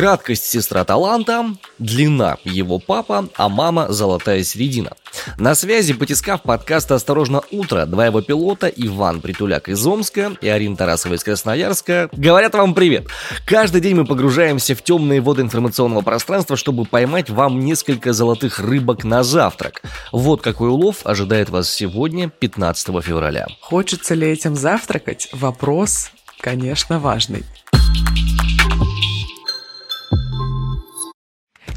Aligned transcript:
Краткость 0.00 0.46
сестра 0.46 0.82
таланта, 0.84 1.44
длина 1.78 2.38
его 2.42 2.78
папа, 2.78 3.28
а 3.36 3.50
мама 3.50 3.92
золотая 3.92 4.42
середина. 4.44 4.92
На 5.36 5.54
связи 5.54 5.92
потискав 5.92 6.40
подкаста 6.40 6.94
«Осторожно, 6.94 7.42
утро» 7.50 7.84
два 7.84 8.06
его 8.06 8.22
пилота 8.22 8.68
Иван 8.68 9.20
Притуляк 9.20 9.68
из 9.68 9.86
Омска 9.86 10.32
и 10.40 10.48
Арина 10.48 10.74
Тарасова 10.78 11.12
из 11.12 11.22
Красноярска 11.22 12.08
говорят 12.12 12.54
вам 12.54 12.72
привет. 12.72 13.08
Каждый 13.44 13.82
день 13.82 13.94
мы 13.94 14.06
погружаемся 14.06 14.74
в 14.74 14.82
темные 14.82 15.20
воды 15.20 15.42
информационного 15.42 16.00
пространства, 16.00 16.56
чтобы 16.56 16.86
поймать 16.86 17.28
вам 17.28 17.60
несколько 17.60 18.14
золотых 18.14 18.58
рыбок 18.58 19.04
на 19.04 19.22
завтрак. 19.22 19.82
Вот 20.12 20.40
какой 20.40 20.70
улов 20.70 21.04
ожидает 21.04 21.50
вас 21.50 21.70
сегодня, 21.70 22.30
15 22.30 22.86
февраля. 23.04 23.48
Хочется 23.60 24.14
ли 24.14 24.26
этим 24.26 24.56
завтракать? 24.56 25.28
Вопрос, 25.34 26.10
конечно, 26.40 26.98
важный. 26.98 27.44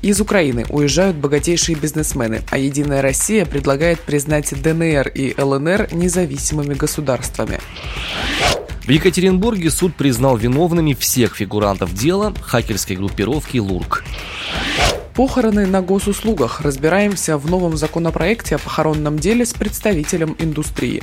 Из 0.03 0.20
Украины 0.20 0.66
уезжают 0.67 1.16
богатейшие 1.16 1.77
бизнесмены, 1.77 2.41
а 2.52 2.57
Единая 2.57 3.02
Россия 3.02 3.45
предлагает 3.45 4.02
признать 4.02 4.53
ДНР 4.62 5.07
и 5.07 5.34
ЛНР 5.41 5.93
независимыми 5.93 6.73
государствами. 6.73 7.62
В 8.81 8.89
Екатеринбурге 8.89 9.71
суд 9.71 9.95
признал 9.95 10.35
виновными 10.35 10.93
всех 10.93 11.37
фигурантов 11.37 11.93
дела 11.93 12.34
хакерской 12.41 12.98
группировки 12.98 13.59
«Лурк». 13.59 14.04
Похороны 15.15 15.65
на 15.68 15.81
госуслугах. 15.81 16.59
Разбираемся 16.59 17.37
в 17.37 17.49
новом 17.49 17.77
законопроекте 17.77 18.55
о 18.55 18.59
похоронном 18.59 19.18
деле 19.18 19.46
с 19.46 19.54
представителем 19.54 20.35
индустрии. 20.37 21.01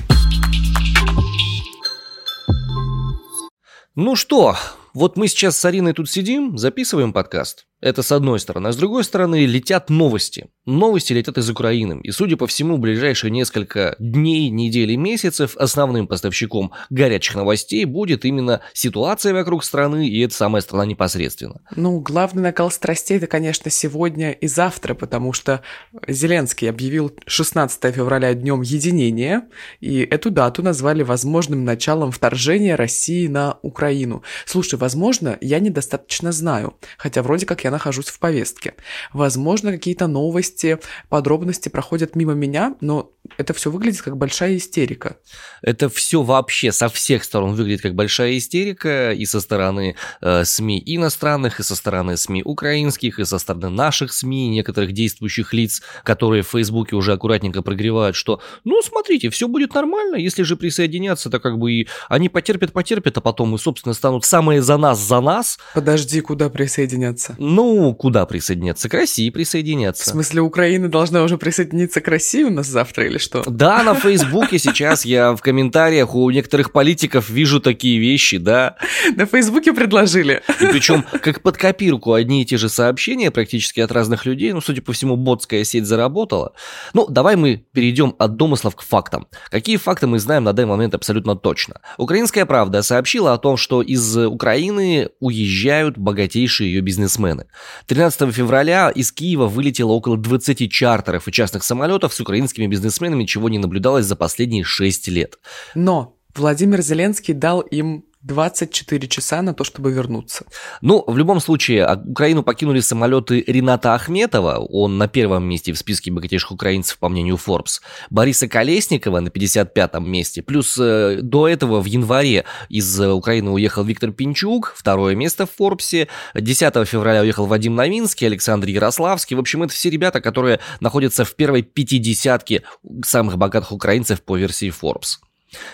Ну 3.95 4.15
что, 4.15 4.57
вот 4.93 5.17
мы 5.17 5.27
сейчас 5.29 5.57
с 5.57 5.65
Ариной 5.65 5.95
тут 5.95 6.11
сидим, 6.11 6.59
записываем 6.59 7.15
подкаст. 7.15 7.67
Это 7.81 8.03
с 8.03 8.13
одной 8.13 8.39
стороны. 8.41 8.69
А 8.69 8.73
с 8.73 8.77
другой 8.77 9.05
стороны 9.05 9.47
летят 9.47 9.89
новости. 9.89 10.49
Новости 10.67 11.15
летят 11.15 11.39
из 11.39 11.49
Украины. 11.49 12.01
И, 12.03 12.11
судя 12.11 12.37
по 12.37 12.47
всему, 12.47 12.77
в 12.77 12.81
ближайшие 12.81 13.31
несколько 13.31 13.97
дней, 13.99 14.51
недель 14.51 14.93
и 14.93 14.97
месяцев 14.97 15.57
основным 15.57 16.07
поставщиком 16.07 16.73
горячих 16.91 17.37
новостей 17.37 17.85
будет 17.87 18.25
именно 18.25 18.61
ситуация 18.75 19.33
вокруг 19.33 19.65
страны, 19.65 20.09
и 20.09 20.21
эта 20.21 20.35
самая 20.35 20.61
страна 20.61 20.85
непосредственно. 20.85 21.63
Ну, 21.75 22.01
главный 22.01 22.43
накал 22.43 22.71
страстей 22.71 23.17
это, 23.17 23.27
конечно, 23.27 23.71
сегодня 23.71 24.33
и 24.33 24.47
завтра, 24.47 24.95
потому 24.95 25.33
что 25.33 25.63
Зеленский 26.07 26.69
объявил 26.69 27.13
16 27.27 27.95
февраля 27.95 28.35
днем 28.35 28.61
единения, 28.61 29.49
и 29.81 30.01
эту 30.01 30.31
дату 30.31 30.63
назвали 30.63 31.03
возможным 31.03 31.65
началом 31.65 32.11
вторжения 32.11 32.77
России 32.77 33.27
на 33.27 33.59
Украину. 33.63 34.23
Слушай, 34.45 34.79
возможно, 34.79 35.39
я 35.41 35.61
недостаточно 35.61 36.31
знаю, 36.33 36.75
хотя 36.99 37.23
вроде 37.23 37.47
как 37.47 37.65
я 37.65 37.70
я 37.71 37.73
нахожусь 37.73 38.09
в 38.09 38.19
повестке. 38.19 38.75
Возможно, 39.13 39.73
какие-то 39.73 40.07
новости, 40.07 40.79
подробности 41.09 41.69
проходят 41.69 42.17
мимо 42.17 42.35
меня, 42.35 42.75
но 42.81 43.13
это 43.39 43.55
все 43.55 43.71
выглядит 43.71 44.03
как 44.03 44.17
большая 44.17 44.57
истерика. 44.57 45.17
Это 45.63 45.89
все 45.89 46.23
вообще 46.23 46.73
со 46.73 46.89
всех 46.89 47.25
сторон 47.25 47.55
выглядит 47.55 47.83
как 47.83 47.95
большая 47.95 48.37
истерика, 48.37 49.13
и 49.13 49.25
со 49.25 49.41
стороны 49.41 49.95
э, 50.21 50.45
СМИ 50.45 50.83
иностранных, 50.85 51.61
и 51.61 51.63
со 51.63 51.77
стороны 51.77 52.17
СМИ 52.17 52.43
украинских, 52.45 53.19
и 53.19 53.25
со 53.25 53.39
стороны 53.39 53.69
наших 53.69 54.13
СМИ, 54.13 54.49
некоторых 54.49 54.93
действующих 54.93 55.53
лиц, 55.53 55.83
которые 56.05 56.43
в 56.43 56.49
Фейсбуке 56.49 56.97
уже 56.97 57.13
аккуратненько 57.13 57.63
прогревают, 57.63 58.17
что, 58.17 58.41
ну, 58.65 58.83
смотрите, 58.83 59.31
все 59.31 59.47
будет 59.49 59.75
нормально, 59.75 60.17
если 60.17 60.43
же 60.43 60.57
присоединяться, 60.57 61.31
то 61.31 61.39
как 61.39 61.59
бы 61.59 61.73
и 61.73 61.89
они 62.09 62.29
потерпят, 62.29 62.73
потерпят, 62.73 63.17
а 63.19 63.21
потом 63.21 63.55
и, 63.55 63.59
собственно, 63.59 63.95
станут 63.95 64.25
самые 64.25 64.61
за 64.63 64.77
нас, 64.77 64.99
за 64.99 65.21
нас. 65.21 65.59
Подожди, 65.75 66.21
куда 66.21 66.49
присоединяться? 66.49 67.37
Ну, 67.39 67.60
куда 67.95 68.27
присоединяться? 68.27 68.89
К 68.89 68.95
России 68.95 69.31
присоединяться. 69.31 70.05
В 70.05 70.07
смысле, 70.07 70.43
Украина 70.43 70.89
должна 70.89 71.23
уже 71.23 71.39
присоединиться 71.39 72.01
к 72.01 72.09
России 72.09 72.43
у 72.45 72.51
нас 72.51 72.67
завтра 72.67 73.07
или 73.07 73.19
что? 73.19 73.43
Да, 73.47 73.83
на 73.83 73.95
Фейсбуке 73.95 74.59
сейчас 74.59 75.05
я 75.05 75.35
в 75.35 75.41
комментариях 75.41 76.15
у 76.15 76.31
некоторых 76.31 76.73
политиков 76.73 77.29
вижу 77.31 77.61
такие 77.61 77.99
вещи, 77.99 78.39
да. 78.39 78.77
На 79.17 79.27
Фейсбуке 79.27 79.73
предложили. 79.73 80.43
И 80.61 80.67
причем 80.67 81.05
как 81.23 81.43
под 81.43 81.57
копирку 81.57 82.13
одни 82.13 82.43
и 82.43 82.45
те 82.45 82.57
же 82.57 82.69
сообщения 82.69 83.31
практически 83.31 83.81
от 83.81 83.93
разных 83.93 84.27
людей. 84.27 84.53
Ну, 84.53 84.61
судя 84.61 84.83
по 84.83 84.93
всему, 84.93 85.17
ботская 85.17 85.65
сеть 85.65 85.87
заработала. 85.87 86.53
Ну, 86.95 87.07
давай 87.09 87.37
мы 87.37 87.65
перейдем 87.73 88.15
от 88.19 88.37
домыслов 88.37 88.77
к 88.77 88.83
фактам. 88.83 89.27
Какие 89.51 89.77
факты 89.77 90.07
мы 90.07 90.19
знаем 90.19 90.45
на 90.45 90.53
данный 90.53 90.69
момент 90.69 90.95
абсолютно 90.95 91.37
точно? 91.37 91.81
Украинская 91.99 92.47
правда 92.47 92.83
сообщила 92.83 93.33
о 93.33 93.39
том, 93.39 93.57
что 93.57 93.83
из 93.83 94.17
Украины 94.17 95.11
уезжают 95.21 95.99
богатейшие 95.99 96.73
ее 96.73 96.81
бизнесмены. 96.81 97.47
13 97.87 98.33
февраля 98.35 98.91
из 98.91 99.13
Киева 99.13 99.47
вылетело 99.47 99.93
около 99.93 100.17
20 100.17 100.71
чартеров 100.71 101.29
и 101.29 101.33
частных 101.33 101.65
самолетов 101.65 102.15
с 102.15 102.21
украинскими 102.21 102.67
бизнесменами, 102.67 103.25
чего 103.25 103.49
не 103.49 103.59
наблюдалось 103.59 104.07
за 104.07 104.17
последние 104.17 104.65
6 104.65 105.09
лет. 105.09 105.39
Но 105.75 106.17
Владимир 106.35 106.81
Зеленский 106.81 107.35
дал 107.35 107.61
им 107.61 108.05
24 108.23 109.09
часа 109.09 109.41
на 109.41 109.55
то, 109.55 109.65
чтобы 109.65 109.93
вернуться. 109.93 110.45
Ну, 110.83 111.03
в 111.07 111.17
любом 111.17 111.41
случае, 111.41 111.85
а, 111.85 111.97
Украину 111.97 112.43
покинули 112.43 112.81
самолеты 112.81 113.43
Рената 113.47 113.95
Ахметова, 113.95 114.59
он 114.59 114.99
на 114.99 115.09
первом 115.09 115.45
месте 115.45 115.73
в 115.73 115.79
списке 115.79 116.11
богатейших 116.11 116.53
украинцев, 116.53 116.99
по 116.99 117.09
мнению 117.09 117.39
Forbes, 117.45 117.81
Бориса 118.11 118.47
Колесникова 118.47 119.21
на 119.21 119.29
55-м 119.29 120.11
месте, 120.11 120.43
плюс 120.43 120.77
э, 120.79 121.21
до 121.23 121.49
этого 121.49 121.81
в 121.81 121.87
январе 121.87 122.45
из 122.69 123.01
Украины 123.01 123.53
уехал 123.53 123.85
Виктор 123.85 124.13
Пинчук, 124.13 124.75
второе 124.77 125.15
место 125.15 125.47
в 125.47 125.53
Форбсе, 125.53 126.09
10 126.35 126.87
февраля 126.87 127.23
уехал 127.23 127.47
Вадим 127.47 127.75
Новинский, 127.75 128.27
Александр 128.27 128.69
Ярославский, 128.69 129.35
в 129.35 129.41
общем, 129.41 129.63
это 129.63 129.73
все 129.73 129.89
ребята, 129.89 130.21
которые 130.21 130.61
находятся 130.81 131.25
в 131.25 131.35
первой 131.35 131.63
пятидесятке 131.63 132.65
самых 133.03 133.39
богатых 133.39 133.73
украинцев 133.73 134.21
по 134.23 134.37
версии 134.37 134.69
Forbes. 134.69 135.30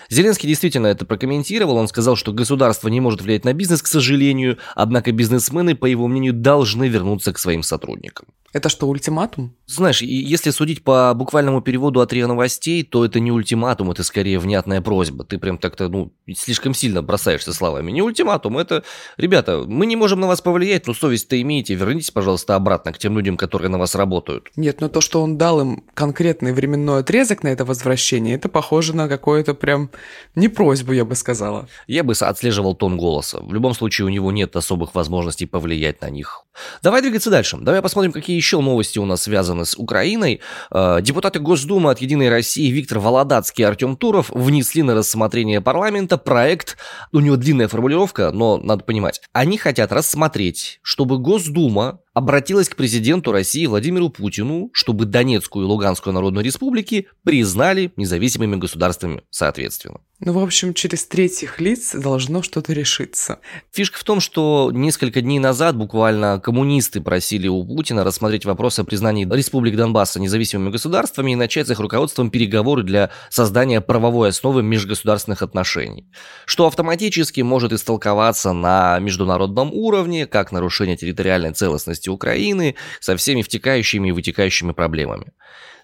Зеленский 0.09 0.47
действительно 0.47 0.87
это 0.87 1.05
прокомментировал. 1.05 1.77
Он 1.77 1.87
сказал, 1.87 2.15
что 2.15 2.33
государство 2.33 2.87
не 2.87 2.99
может 2.99 3.21
влиять 3.21 3.45
на 3.45 3.53
бизнес, 3.53 3.81
к 3.81 3.87
сожалению, 3.87 4.57
однако 4.75 5.11
бизнесмены, 5.11 5.75
по 5.75 5.85
его 5.85 6.07
мнению, 6.07 6.33
должны 6.33 6.87
вернуться 6.87 7.33
к 7.33 7.39
своим 7.39 7.63
сотрудникам. 7.63 8.27
Это 8.53 8.69
что, 8.69 8.87
ультиматум? 8.87 9.53
Знаешь, 9.65 10.01
если 10.01 10.51
судить 10.51 10.83
по 10.83 11.13
буквальному 11.13 11.61
переводу 11.61 11.99
от 11.99 12.13
РИА 12.13 12.27
Новостей, 12.27 12.83
то 12.83 13.03
это 13.03 13.19
не 13.19 13.31
ультиматум, 13.31 13.91
это 13.91 14.03
скорее 14.03 14.39
внятная 14.39 14.81
просьба. 14.81 15.25
Ты 15.25 15.37
прям 15.37 15.57
так-то, 15.57 15.89
ну, 15.89 16.13
слишком 16.33 16.73
сильно 16.73 17.01
бросаешься 17.01 17.51
словами. 17.51 17.91
Не 17.91 18.01
ультиматум, 18.01 18.57
это, 18.57 18.83
ребята, 19.17 19.63
мы 19.67 19.85
не 19.85 19.97
можем 19.97 20.21
на 20.21 20.27
вас 20.27 20.39
повлиять, 20.39 20.87
но 20.87 20.93
совесть-то 20.93 21.39
имеете, 21.41 21.75
вернитесь, 21.75 22.11
пожалуйста, 22.11 22.55
обратно 22.55 22.93
к 22.93 22.97
тем 22.97 23.17
людям, 23.17 23.35
которые 23.35 23.69
на 23.69 23.77
вас 23.77 23.95
работают. 23.95 24.49
Нет, 24.55 24.79
но 24.79 24.87
то, 24.87 25.01
что 25.01 25.21
он 25.21 25.37
дал 25.37 25.59
им 25.59 25.83
конкретный 25.93 26.53
временной 26.53 27.01
отрезок 27.01 27.43
на 27.43 27.49
это 27.49 27.65
возвращение, 27.65 28.35
это 28.35 28.47
похоже 28.47 28.95
на 28.95 29.09
какое-то 29.09 29.53
прям 29.53 29.89
не 30.35 30.47
просьбу, 30.47 30.93
я 30.93 31.03
бы 31.03 31.15
сказала. 31.15 31.67
Я 31.87 32.05
бы 32.05 32.13
отслеживал 32.13 32.75
тон 32.75 32.97
голоса. 32.97 33.39
В 33.41 33.53
любом 33.53 33.73
случае, 33.73 34.05
у 34.05 34.09
него 34.09 34.31
нет 34.31 34.55
особых 34.55 34.95
возможностей 34.95 35.45
повлиять 35.45 36.01
на 36.01 36.09
них. 36.09 36.45
Давай 36.81 37.01
двигаться 37.01 37.29
дальше. 37.29 37.57
Давай 37.59 37.81
посмотрим, 37.81 38.11
какие 38.11 38.36
еще 38.37 38.61
новости 38.61 38.99
у 38.99 39.05
нас 39.05 39.23
связаны 39.23 39.65
с 39.65 39.75
Украиной. 39.77 40.41
Э, 40.71 40.99
депутаты 41.01 41.39
Госдумы 41.39 41.91
от 41.91 41.99
«Единой 41.99 42.29
России» 42.29 42.71
Виктор 42.71 42.99
Володацкий 42.99 43.63
и 43.63 43.65
Артем 43.65 43.97
Туров 43.97 44.29
внесли 44.29 44.83
на 44.83 44.95
рассмотрение 44.95 45.61
парламента 45.61 46.17
проект, 46.17 46.77
у 47.11 47.19
него 47.19 47.35
длинная 47.35 47.67
формулировка, 47.67 48.31
но 48.31 48.57
надо 48.57 48.83
понимать, 48.83 49.21
они 49.33 49.57
хотят 49.57 49.91
рассмотреть, 49.91 50.79
чтобы 50.81 51.17
Госдума 51.17 51.99
обратилась 52.17 52.67
к 52.67 52.75
президенту 52.75 53.31
России 53.31 53.67
Владимиру 53.67 54.09
Путину, 54.09 54.71
чтобы 54.73 55.05
Донецкую 55.05 55.65
и 55.65 55.67
Луганскую 55.67 56.15
народную 56.15 56.43
республики 56.43 57.05
признали 57.23 57.91
независимыми 57.95 58.55
государствами 58.55 59.21
соответственно. 59.29 59.99
Ну, 60.19 60.33
в 60.33 60.39
общем, 60.39 60.73
через 60.73 61.05
третьих 61.05 61.61
лиц 61.61 61.93
должно 61.93 62.41
что-то 62.41 62.73
решиться. 62.73 63.37
Фишка 63.71 63.99
в 63.99 64.03
том, 64.03 64.19
что 64.19 64.71
несколько 64.73 65.21
дней 65.21 65.37
назад 65.37 65.77
буквально 65.77 66.39
коммунисты 66.39 67.01
просили 67.01 67.47
у 67.47 67.63
Путина 67.63 68.03
рассмотреть 68.03 68.43
вопрос 68.43 68.79
о 68.79 68.83
признании 68.83 69.31
республик 69.31 69.75
Донбасса 69.75 70.19
независимыми 70.19 70.71
государствами 70.71 71.33
и 71.33 71.35
начать 71.35 71.67
с 71.67 71.69
их 71.69 71.79
руководством 71.79 72.31
переговоры 72.31 72.81
для 72.81 73.11
создания 73.29 73.79
правовой 73.79 74.29
основы 74.29 74.63
межгосударственных 74.63 75.43
отношений, 75.43 76.07
что 76.47 76.65
автоматически 76.65 77.41
может 77.41 77.71
истолковаться 77.71 78.53
на 78.53 78.97
международном 78.97 79.71
уровне 79.71 80.25
как 80.25 80.51
нарушение 80.51 80.97
территориальной 80.97 81.53
целостности 81.53 82.06
Украины 82.09 82.75
со 82.99 83.15
всеми 83.15 83.41
втекающими 83.41 84.09
и 84.09 84.11
вытекающими 84.11 84.71
проблемами. 84.71 85.33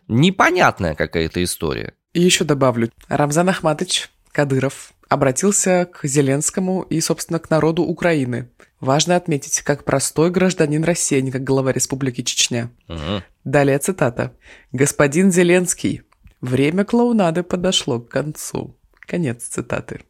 Непонятная 0.08 0.96
какая-то 0.96 1.44
история. 1.44 1.94
И 2.14 2.22
еще 2.22 2.44
добавлю, 2.44 2.90
Рамзан 3.08 3.50
Ахматович 3.50 4.10
Кадыров 4.32 4.94
обратился 5.10 5.88
к 5.92 6.06
Зеленскому 6.06 6.82
и, 6.84 7.00
собственно, 7.00 7.40
к 7.40 7.50
народу 7.50 7.84
Украины. 7.84 8.50
Важно 8.80 9.16
отметить, 9.16 9.62
как 9.62 9.86
простой 9.86 10.32
гражданин 10.32 10.84
России, 10.84 11.20
а 11.20 11.22
не 11.22 11.32
как 11.32 11.44
глава 11.44 11.72
Республики 11.72 12.22
Чечня. 12.22 12.70
Угу. 12.90 13.24
Далее 13.44 13.78
цитата. 13.80 14.34
«Господин 14.72 15.32
Зеленский, 15.32 16.02
время 16.42 16.84
клоунады 16.84 17.44
подошло 17.44 18.00
к 18.00 18.10
концу. 18.10 18.76
Конец 19.08 19.44
цитаты. 19.44 20.02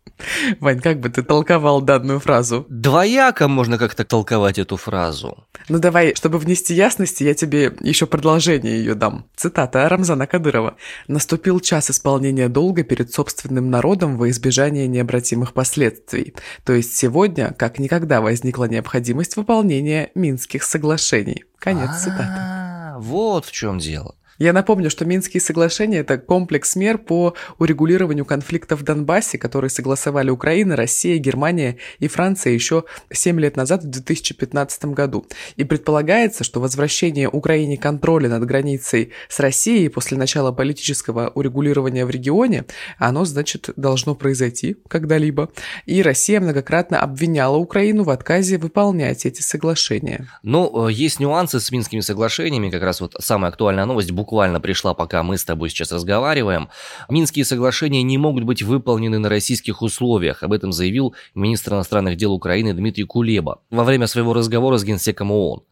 Вань, 0.59 0.79
как 0.79 0.99
бы 0.99 1.09
ты 1.09 1.23
толковал 1.23 1.81
данную 1.81 2.19
фразу? 2.19 2.65
Двояко 2.69 3.47
можно 3.47 3.77
как-то 3.77 4.05
толковать 4.05 4.59
эту 4.59 4.77
фразу. 4.77 5.45
Ну 5.69 5.79
давай, 5.79 6.15
чтобы 6.15 6.37
внести 6.37 6.73
ясности, 6.73 7.23
я 7.23 7.33
тебе 7.33 7.73
еще 7.81 8.05
продолжение 8.05 8.77
ее 8.77 8.95
дам. 8.95 9.25
Цитата 9.35 9.87
Рамзана 9.89 10.27
Кадырова. 10.27 10.75
«Наступил 11.07 11.59
час 11.59 11.89
исполнения 11.89 12.47
долга 12.47 12.83
перед 12.83 13.11
собственным 13.11 13.69
народом 13.69 14.17
во 14.17 14.29
избежание 14.29 14.87
необратимых 14.87 15.53
последствий. 15.53 16.33
То 16.63 16.73
есть 16.73 16.95
сегодня, 16.95 17.53
как 17.57 17.79
никогда, 17.79 18.21
возникла 18.21 18.65
необходимость 18.65 19.35
выполнения 19.35 20.11
Минских 20.15 20.63
соглашений». 20.63 21.45
Конец 21.59 22.01
цитаты. 22.01 22.37
А, 22.37 22.97
Вот 22.99 23.45
в 23.45 23.51
чем 23.51 23.79
дело. 23.79 24.15
Я 24.39 24.51
напомню, 24.51 24.89
что 24.89 25.05
Минские 25.05 25.41
соглашения– 25.41 25.99
это 25.99 26.17
комплекс 26.17 26.75
мер 26.75 26.97
по 26.97 27.35
урегулированию 27.59 28.25
конфликтов 28.25 28.81
в 28.81 28.83
Донбассе, 28.83 29.37
которые 29.37 29.69
согласовали 29.69 30.29
Украина, 30.31 30.75
Россия, 30.75 31.17
Германия 31.17 31.77
и 31.99 32.07
Франция 32.07 32.53
еще 32.53 32.85
7 33.11 33.39
лет 33.39 33.55
назад, 33.55 33.83
в 33.83 33.89
2015 33.89 34.85
году. 34.85 35.25
И 35.55 35.63
предполагается, 35.63 36.43
что 36.43 36.59
возвращение 36.59 37.29
Украине 37.29 37.77
контроля 37.77 38.27
над 38.29 38.45
границей 38.45 39.11
с 39.29 39.39
Россией 39.39 39.89
после 39.89 40.17
начала 40.17 40.51
политического 40.51 41.29
урегулирования 41.29 42.05
в 42.05 42.09
регионе, 42.09 42.65
оно, 42.97 43.25
значит, 43.25 43.69
должно 43.75 44.15
произойти 44.15 44.77
когда-либо. 44.87 45.49
И 45.85 46.01
Россия 46.01 46.39
многократно 46.39 46.99
обвиняла 46.99 47.57
Украину 47.57 48.03
в 48.03 48.09
отказе 48.09 48.57
выполнять 48.57 49.25
эти 49.25 49.41
соглашения. 49.41 50.27
Ну, 50.41 50.87
э, 50.87 50.91
есть 50.91 51.19
нюансы 51.19 51.59
с 51.59 51.71
Минскими 51.71 52.01
соглашениями, 52.01 52.69
как 52.69 52.81
раз 52.81 53.01
вот 53.01 53.15
самая 53.19 53.51
актуальная 53.51 53.85
новость 53.85 54.11
буквально 54.23 54.61
пришла, 54.61 54.93
пока 54.93 55.21
мы 55.21 55.37
с 55.37 55.43
тобой 55.43 55.69
сейчас 55.69 55.91
разговариваем. 55.91 56.69
Минские 57.09 57.43
соглашения 57.43 58.03
не 58.03 58.17
могут 58.17 58.45
быть 58.45 58.61
выполнены 58.61 59.19
на 59.19 59.27
российских 59.27 59.81
условиях, 59.81 60.43
об 60.43 60.53
этом 60.53 60.71
заявил 60.71 61.13
министр 61.35 61.73
иностранных 61.73 62.15
дел 62.15 62.31
Украины 62.31 62.73
Дмитрий 62.73 63.03
Кулеба 63.03 63.59
во 63.69 63.83
время 63.83 64.07
своего 64.07 64.33
разговора 64.33 64.77
с 64.77 64.85
генсеком 64.85 65.31
ООН. 65.31 65.63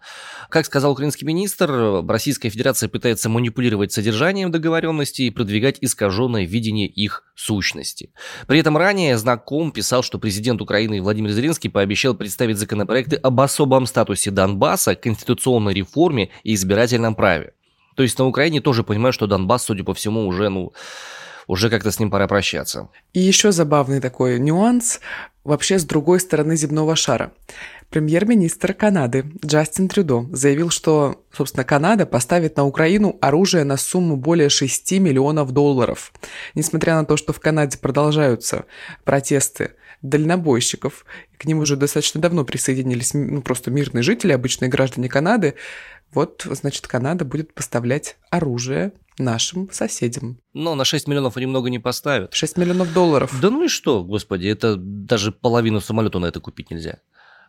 Как 0.49 0.65
сказал 0.65 0.91
украинский 0.91 1.25
министр, 1.25 2.03
Российская 2.05 2.49
Федерация 2.49 2.89
пытается 2.89 3.29
манипулировать 3.29 3.93
содержанием 3.93 4.51
договоренностей 4.51 5.27
и 5.27 5.29
продвигать 5.29 5.77
искаженное 5.79 6.43
видение 6.43 6.87
их 6.87 7.23
сущности. 7.35 8.11
При 8.47 8.59
этом 8.59 8.75
ранее 8.75 9.17
знаком 9.17 9.71
писал, 9.71 10.03
что 10.03 10.19
президент 10.19 10.61
Украины 10.61 11.01
Владимир 11.01 11.31
Зеленский 11.31 11.69
пообещал 11.69 12.15
представить 12.15 12.57
законопроекты 12.57 13.15
об 13.15 13.39
особом 13.39 13.85
статусе 13.85 14.29
Донбасса, 14.29 14.95
конституционной 14.95 15.73
реформе 15.73 16.31
и 16.43 16.53
избирательном 16.53 17.15
праве. 17.15 17.53
То 17.95 18.03
есть 18.03 18.17
на 18.19 18.25
Украине 18.25 18.61
тоже 18.61 18.83
понимают, 18.83 19.13
что 19.13 19.27
Донбасс, 19.27 19.63
судя 19.63 19.83
по 19.83 19.93
всему, 19.93 20.27
уже, 20.27 20.49
ну, 20.49 20.73
уже 21.47 21.69
как-то 21.69 21.91
с 21.91 21.99
ним 21.99 22.09
пора 22.09 22.27
прощаться. 22.27 22.89
И 23.13 23.19
еще 23.19 23.51
забавный 23.51 23.99
такой 23.99 24.39
нюанс 24.39 24.99
вообще 25.43 25.79
с 25.79 25.85
другой 25.85 26.19
стороны 26.19 26.55
земного 26.55 26.95
шара. 26.95 27.31
Премьер-министр 27.89 28.73
Канады 28.73 29.25
Джастин 29.45 29.89
Трюдо 29.89 30.25
заявил, 30.31 30.69
что, 30.69 31.25
собственно, 31.33 31.65
Канада 31.65 32.05
поставит 32.05 32.55
на 32.55 32.65
Украину 32.65 33.17
оружие 33.19 33.65
на 33.65 33.75
сумму 33.75 34.15
более 34.15 34.47
6 34.47 34.93
миллионов 34.93 35.51
долларов. 35.51 36.13
Несмотря 36.55 36.95
на 36.95 37.05
то, 37.05 37.17
что 37.17 37.33
в 37.33 37.41
Канаде 37.41 37.77
продолжаются 37.77 38.65
протесты 39.03 39.71
дальнобойщиков, 40.01 41.05
к 41.37 41.45
ним 41.45 41.59
уже 41.59 41.75
достаточно 41.75 42.21
давно 42.21 42.45
присоединились 42.45 43.13
ну, 43.13 43.41
просто 43.41 43.71
мирные 43.71 44.03
жители, 44.03 44.31
обычные 44.31 44.69
граждане 44.69 45.09
Канады, 45.09 45.55
вот, 46.13 46.45
значит, 46.49 46.87
Канада 46.87 47.25
будет 47.25 47.53
поставлять 47.53 48.17
оружие 48.29 48.93
нашим 49.17 49.69
соседям. 49.71 50.39
Но 50.53 50.75
на 50.75 50.85
6 50.85 51.07
миллионов 51.07 51.37
они 51.37 51.45
много 51.45 51.69
не 51.69 51.79
поставят. 51.79 52.33
6 52.33 52.57
миллионов 52.57 52.93
долларов. 52.93 53.37
Да 53.41 53.49
ну 53.49 53.63
и 53.63 53.67
что, 53.67 54.03
господи, 54.03 54.47
это 54.47 54.75
даже 54.77 55.31
половину 55.31 55.79
самолета 55.79 56.19
на 56.19 56.25
это 56.25 56.39
купить 56.39 56.71
нельзя. 56.71 56.99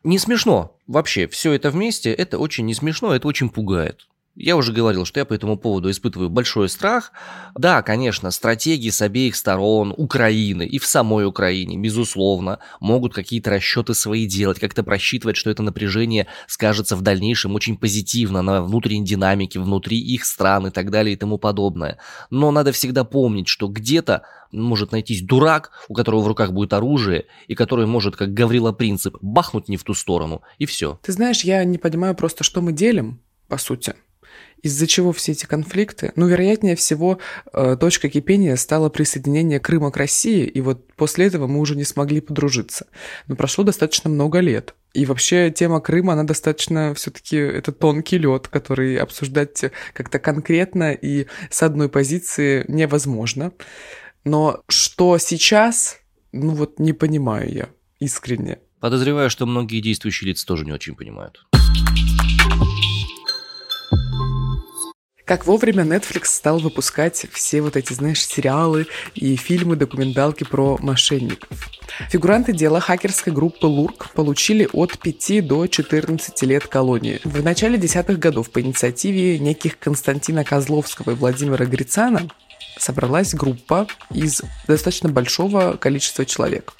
Не 0.04 0.18
смешно. 0.18 0.76
Вообще, 0.86 1.28
все 1.28 1.52
это 1.52 1.70
вместе, 1.70 2.12
это 2.12 2.38
очень 2.38 2.66
не 2.66 2.74
смешно, 2.74 3.14
это 3.14 3.28
очень 3.28 3.48
пугает. 3.48 4.08
Я 4.34 4.56
уже 4.56 4.72
говорил, 4.72 5.04
что 5.04 5.20
я 5.20 5.26
по 5.26 5.34
этому 5.34 5.58
поводу 5.58 5.90
испытываю 5.90 6.30
большой 6.30 6.70
страх. 6.70 7.12
Да, 7.54 7.82
конечно, 7.82 8.30
стратегии 8.30 8.88
с 8.88 9.02
обеих 9.02 9.36
сторон 9.36 9.92
Украины 9.94 10.66
и 10.66 10.78
в 10.78 10.86
самой 10.86 11.26
Украине, 11.26 11.76
безусловно, 11.76 12.58
могут 12.80 13.12
какие-то 13.12 13.50
расчеты 13.50 13.92
свои 13.92 14.26
делать, 14.26 14.58
как-то 14.58 14.84
просчитывать, 14.84 15.36
что 15.36 15.50
это 15.50 15.62
напряжение 15.62 16.28
скажется 16.46 16.96
в 16.96 17.02
дальнейшем 17.02 17.54
очень 17.54 17.76
позитивно 17.76 18.40
на 18.40 18.62
внутренней 18.62 19.04
динамике, 19.04 19.60
внутри 19.60 19.98
их 19.98 20.24
стран 20.24 20.68
и 20.68 20.70
так 20.70 20.90
далее 20.90 21.12
и 21.12 21.18
тому 21.18 21.36
подобное. 21.36 21.98
Но 22.30 22.50
надо 22.50 22.72
всегда 22.72 23.04
помнить, 23.04 23.48
что 23.48 23.68
где-то 23.68 24.22
может 24.50 24.92
найтись 24.92 25.22
дурак, 25.22 25.72
у 25.88 25.94
которого 25.94 26.20
в 26.20 26.26
руках 26.28 26.52
будет 26.52 26.72
оружие, 26.72 27.26
и 27.48 27.54
который 27.54 27.84
может, 27.84 28.16
как 28.16 28.32
Гаврила 28.32 28.72
Принцип, 28.72 29.18
бахнуть 29.20 29.68
не 29.68 29.76
в 29.76 29.84
ту 29.84 29.92
сторону, 29.92 30.40
и 30.56 30.64
все. 30.64 30.98
Ты 31.02 31.12
знаешь, 31.12 31.42
я 31.42 31.62
не 31.64 31.76
понимаю 31.76 32.14
просто, 32.14 32.44
что 32.44 32.62
мы 32.62 32.72
делим, 32.72 33.20
по 33.48 33.58
сути. 33.58 33.94
Из-за 34.62 34.86
чего 34.86 35.12
все 35.12 35.32
эти 35.32 35.44
конфликты? 35.44 36.12
Ну, 36.14 36.28
вероятнее 36.28 36.76
всего, 36.76 37.18
э, 37.52 37.76
точка 37.78 38.08
кипения 38.08 38.54
стала 38.54 38.88
присоединение 38.90 39.58
Крыма 39.58 39.90
к 39.90 39.96
России, 39.96 40.46
и 40.46 40.60
вот 40.60 40.92
после 40.94 41.26
этого 41.26 41.48
мы 41.48 41.58
уже 41.58 41.74
не 41.74 41.82
смогли 41.82 42.20
подружиться. 42.20 42.86
Но 43.26 43.34
прошло 43.34 43.64
достаточно 43.64 44.08
много 44.08 44.38
лет. 44.38 44.74
И 44.94 45.04
вообще 45.04 45.50
тема 45.50 45.80
Крыма, 45.80 46.12
она 46.12 46.22
достаточно 46.22 46.94
все-таки 46.94 47.36
это 47.36 47.72
тонкий 47.72 48.18
лед, 48.18 48.46
который 48.46 48.98
обсуждать 48.98 49.64
как-то 49.94 50.20
конкретно 50.20 50.92
и 50.92 51.26
с 51.50 51.62
одной 51.64 51.88
позиции 51.88 52.64
невозможно. 52.68 53.52
Но 54.24 54.62
что 54.68 55.18
сейчас, 55.18 55.98
ну 56.30 56.50
вот 56.50 56.78
не 56.78 56.92
понимаю 56.92 57.52
я 57.52 57.68
искренне. 57.98 58.58
Подозреваю, 58.78 59.28
что 59.30 59.46
многие 59.46 59.80
действующие 59.80 60.28
лица 60.28 60.46
тоже 60.46 60.64
не 60.64 60.72
очень 60.72 60.94
понимают. 60.94 61.46
Как 65.32 65.46
вовремя 65.46 65.82
Netflix 65.84 66.26
стал 66.26 66.58
выпускать 66.58 67.24
все 67.32 67.62
вот 67.62 67.74
эти, 67.74 67.94
знаешь, 67.94 68.22
сериалы 68.22 68.86
и 69.14 69.34
фильмы, 69.36 69.76
документалки 69.76 70.44
про 70.44 70.76
мошенников. 70.78 71.70
Фигуранты 72.10 72.52
дела 72.52 72.80
хакерской 72.80 73.32
группы 73.32 73.66
Лурк 73.66 74.10
получили 74.12 74.68
от 74.74 74.98
5 74.98 75.46
до 75.46 75.66
14 75.66 76.42
лет 76.42 76.66
колонии. 76.66 77.18
В 77.24 77.42
начале 77.42 77.78
десятых 77.78 78.18
годов 78.18 78.50
по 78.50 78.60
инициативе 78.60 79.38
неких 79.38 79.78
Константина 79.78 80.44
Козловского 80.44 81.12
и 81.12 81.14
Владимира 81.14 81.64
Грицана 81.64 82.28
собралась 82.78 83.34
группа 83.34 83.86
из 84.12 84.42
достаточно 84.66 85.08
большого 85.08 85.76
количества 85.76 86.24
человек. 86.24 86.74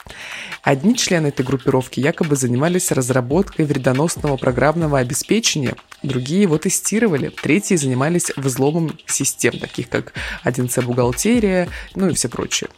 Одни 0.63 0.97
члены 0.97 1.29
этой 1.29 1.45
группировки 1.45 2.01
якобы 2.01 2.37
занимались 2.37 2.91
разработкой 2.91 3.65
вредоносного 3.65 4.37
программного 4.37 4.99
обеспечения, 4.99 5.75
другие 6.03 6.43
его 6.43 6.59
тестировали, 6.59 7.29
третьи 7.29 7.77
занимались 7.77 8.31
взломом 8.37 8.99
систем, 9.07 9.59
таких 9.59 9.89
как 9.89 10.13
1С 10.45 10.83
бухгалтерия, 10.83 11.69
ну 11.95 12.09
и 12.09 12.15
все 12.15 12.29
прочее. 12.29 12.69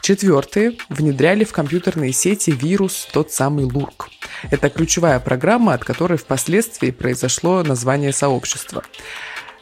Четвертые 0.00 0.76
внедряли 0.88 1.44
в 1.44 1.52
компьютерные 1.52 2.12
сети 2.12 2.50
вирус 2.50 3.08
тот 3.12 3.32
самый 3.32 3.64
Лурк. 3.64 4.08
Это 4.50 4.70
ключевая 4.70 5.20
программа, 5.20 5.74
от 5.74 5.84
которой 5.84 6.16
впоследствии 6.16 6.90
произошло 6.90 7.62
название 7.62 8.12
сообщества. 8.12 8.84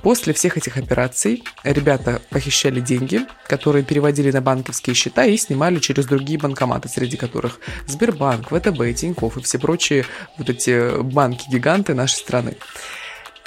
После 0.06 0.32
всех 0.34 0.56
этих 0.56 0.76
операций 0.76 1.42
ребята 1.64 2.22
похищали 2.30 2.78
деньги, 2.78 3.22
которые 3.48 3.84
переводили 3.84 4.30
на 4.30 4.40
банковские 4.40 4.94
счета 4.94 5.25
и 5.25 5.36
снимали 5.36 5.80
через 5.80 6.06
другие 6.06 6.38
банкоматы, 6.38 6.88
среди 6.88 7.16
которых 7.16 7.58
Сбербанк, 7.88 8.50
ВТБ, 8.50 8.94
Тинькофф 8.94 9.36
и 9.36 9.42
все 9.42 9.58
прочие 9.58 10.06
вот 10.38 10.48
эти 10.48 11.02
банки-гиганты 11.02 11.94
нашей 11.94 12.18
страны. 12.18 12.56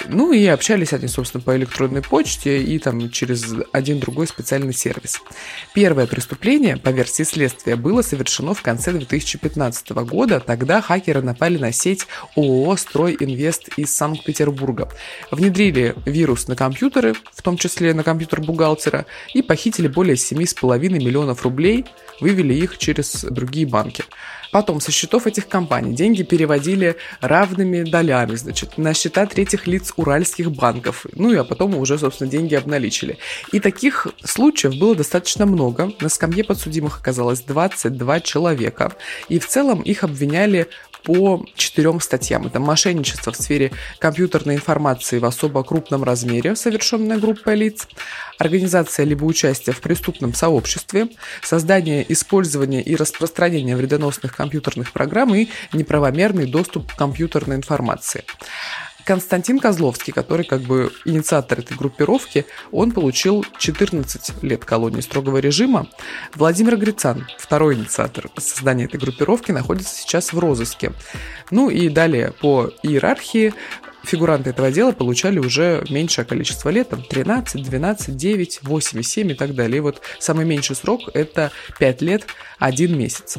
Ну 0.08 0.32
и 0.32 0.46
общались 0.46 0.92
они, 0.92 1.08
собственно, 1.08 1.42
по 1.42 1.56
электронной 1.56 2.02
почте 2.02 2.62
и 2.62 2.78
там 2.78 3.10
через 3.10 3.54
один 3.72 4.00
другой 4.00 4.26
специальный 4.26 4.72
сервис. 4.72 5.20
Первое 5.74 6.06
преступление, 6.06 6.76
по 6.76 6.88
версии 6.88 7.22
следствия, 7.22 7.76
было 7.76 8.02
совершено 8.02 8.54
в 8.54 8.62
конце 8.62 8.92
2015 8.92 9.90
года. 9.90 10.40
Тогда 10.40 10.80
хакеры 10.80 11.22
напали 11.22 11.58
на 11.58 11.72
сеть 11.72 12.06
ООО 12.36 12.76
«Строй 12.76 13.16
Инвест» 13.20 13.68
из 13.76 13.94
Санкт-Петербурга. 13.94 14.88
Внедрили 15.30 15.94
вирус 16.06 16.48
на 16.48 16.56
компьютеры, 16.56 17.14
в 17.32 17.42
том 17.42 17.56
числе 17.56 17.92
на 17.94 18.02
компьютер 18.02 18.40
бухгалтера, 18.40 19.06
и 19.34 19.42
похитили 19.42 19.88
более 19.88 20.16
7,5 20.16 20.88
миллионов 20.88 21.42
рублей, 21.42 21.84
вывели 22.20 22.54
их 22.54 22.78
через 22.78 23.24
другие 23.24 23.66
банки. 23.66 24.04
Потом 24.50 24.80
со 24.80 24.90
счетов 24.90 25.26
этих 25.26 25.48
компаний 25.48 25.94
деньги 25.94 26.22
переводили 26.22 26.96
равными 27.20 27.82
долями, 27.82 28.34
значит, 28.34 28.78
на 28.78 28.94
счета 28.94 29.26
третьих 29.26 29.66
лиц 29.66 29.92
уральских 29.96 30.50
банков. 30.50 31.06
Ну 31.12 31.32
и 31.32 31.36
а 31.36 31.44
потом 31.44 31.76
уже, 31.76 31.98
собственно, 31.98 32.30
деньги 32.30 32.54
обналичили. 32.54 33.18
И 33.52 33.60
таких 33.60 34.08
случаев 34.24 34.76
было 34.76 34.94
достаточно 34.94 35.46
много. 35.46 35.92
На 36.00 36.08
скамье 36.08 36.44
подсудимых 36.44 37.00
оказалось 37.00 37.40
22 37.40 38.20
человека. 38.20 38.92
И 39.28 39.38
в 39.38 39.46
целом 39.46 39.80
их 39.82 40.04
обвиняли 40.04 40.68
по 41.02 41.44
четырем 41.54 42.00
статьям. 42.00 42.46
Это 42.46 42.60
мошенничество 42.60 43.32
в 43.32 43.36
сфере 43.36 43.72
компьютерной 43.98 44.56
информации 44.56 45.18
в 45.18 45.24
особо 45.24 45.62
крупном 45.64 46.04
размере, 46.04 46.56
совершенное 46.56 47.18
группой 47.18 47.56
лиц, 47.56 47.86
организация 48.38 49.04
либо 49.04 49.24
участие 49.24 49.74
в 49.74 49.80
преступном 49.80 50.34
сообществе, 50.34 51.08
создание, 51.42 52.04
использование 52.12 52.82
и 52.82 52.96
распространение 52.96 53.76
вредоносных 53.76 54.36
компьютерных 54.36 54.92
программ 54.92 55.34
и 55.34 55.48
неправомерный 55.72 56.46
доступ 56.46 56.92
к 56.92 56.96
компьютерной 56.96 57.56
информации. 57.56 58.24
Константин 59.04 59.58
Козловский, 59.58 60.12
который 60.12 60.44
как 60.44 60.62
бы 60.62 60.92
инициатор 61.04 61.60
этой 61.60 61.76
группировки, 61.76 62.46
он 62.70 62.92
получил 62.92 63.44
14 63.58 64.42
лет 64.42 64.64
колонии 64.64 65.00
строгого 65.00 65.38
режима. 65.38 65.88
Владимир 66.34 66.76
Грицан, 66.76 67.26
второй 67.38 67.74
инициатор 67.74 68.30
создания 68.36 68.84
этой 68.84 69.00
группировки, 69.00 69.52
находится 69.52 69.94
сейчас 69.94 70.32
в 70.32 70.38
розыске. 70.38 70.92
Ну 71.50 71.70
и 71.70 71.88
далее 71.88 72.32
по 72.40 72.70
иерархии 72.82 73.54
фигуранты 74.02 74.50
этого 74.50 74.70
дела 74.70 74.92
получали 74.92 75.38
уже 75.38 75.84
меньшее 75.90 76.24
количество 76.24 76.70
лет, 76.70 76.90
там 76.90 77.02
13, 77.02 77.62
12, 77.62 78.16
9, 78.16 78.60
8, 78.62 79.02
7 79.02 79.30
и 79.30 79.34
так 79.34 79.54
далее. 79.54 79.78
И 79.78 79.80
вот 79.80 80.00
самый 80.18 80.44
меньший 80.44 80.76
срок 80.76 81.02
это 81.14 81.52
5 81.78 82.02
лет, 82.02 82.26
1 82.58 82.96
месяц. 82.96 83.38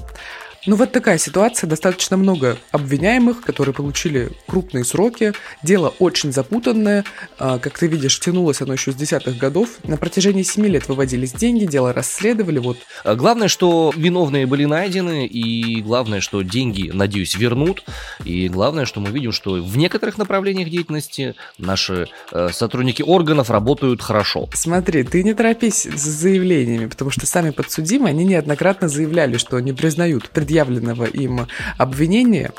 Ну 0.68 0.76
вот 0.76 0.92
такая 0.92 1.18
ситуация, 1.18 1.68
достаточно 1.68 2.18
много 2.18 2.56
обвиняемых, 2.70 3.42
которые 3.42 3.74
получили 3.74 4.30
крупные 4.46 4.84
сроки. 4.84 5.34
Дело 5.64 5.92
очень 5.98 6.32
запутанное, 6.32 7.04
а, 7.40 7.58
как 7.58 7.80
ты 7.80 7.88
видишь, 7.88 8.20
тянулось 8.20 8.62
оно 8.62 8.74
еще 8.74 8.92
с 8.92 8.96
десятых 8.96 9.38
годов. 9.38 9.80
На 9.84 9.98
протяжении 9.98 10.44
семи 10.44 10.70
лет 10.70 10.88
выводились 10.88 11.34
деньги, 11.34 11.66
дело 11.66 11.94
расследовали. 11.94 12.60
Вот. 12.60 12.78
А 13.04 13.16
главное, 13.16 13.48
что 13.48 13.92
виновные 13.96 14.46
были 14.46 14.66
найдены, 14.66 15.26
и 15.26 15.82
главное, 15.82 16.22
что 16.22 16.44
деньги, 16.44 16.92
надеюсь, 16.94 17.36
вернут. 17.36 17.84
И 18.24 18.48
главное, 18.48 18.86
что 18.86 19.00
мы 19.00 19.10
видим, 19.10 19.32
что 19.32 19.54
в 19.54 19.78
некоторых 19.78 20.20
направлениях 20.20 20.70
деятельности 20.70 21.34
наши 21.58 22.08
э, 22.32 22.50
сотрудники 22.52 23.02
органов 23.02 23.50
работают 23.50 24.04
хорошо. 24.04 24.48
Смотри, 24.54 25.04
ты 25.06 25.24
не 25.24 25.34
торопись 25.34 25.88
с 25.88 26.02
заявлениями, 26.02 26.86
потому 26.86 27.10
что 27.10 27.26
сами 27.26 27.50
подсудимые, 27.50 28.12
они 28.12 28.26
неоднократно 28.26 28.88
заявляли, 28.88 29.38
что 29.38 29.60
не 29.60 29.74
признают 29.74 30.30
пред 30.30 30.51
предъявленного 30.52 31.06
им 31.06 31.48
обвинения, 31.78 32.52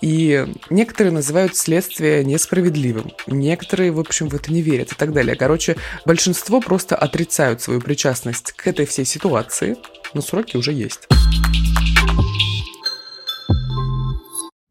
и 0.00 0.46
некоторые 0.70 1.12
называют 1.12 1.56
следствие 1.56 2.24
несправедливым, 2.24 3.10
некоторые, 3.26 3.90
в 3.90 3.98
общем, 3.98 4.28
в 4.28 4.34
это 4.36 4.52
не 4.52 4.62
верят 4.62 4.92
и 4.92 4.94
так 4.94 5.12
далее. 5.12 5.34
Короче, 5.34 5.76
большинство 6.06 6.60
просто 6.60 6.94
отрицают 6.94 7.60
свою 7.60 7.80
причастность 7.80 8.52
к 8.52 8.68
этой 8.68 8.86
всей 8.86 9.04
ситуации, 9.04 9.76
но 10.14 10.20
сроки 10.20 10.56
уже 10.56 10.72
есть. 10.72 11.08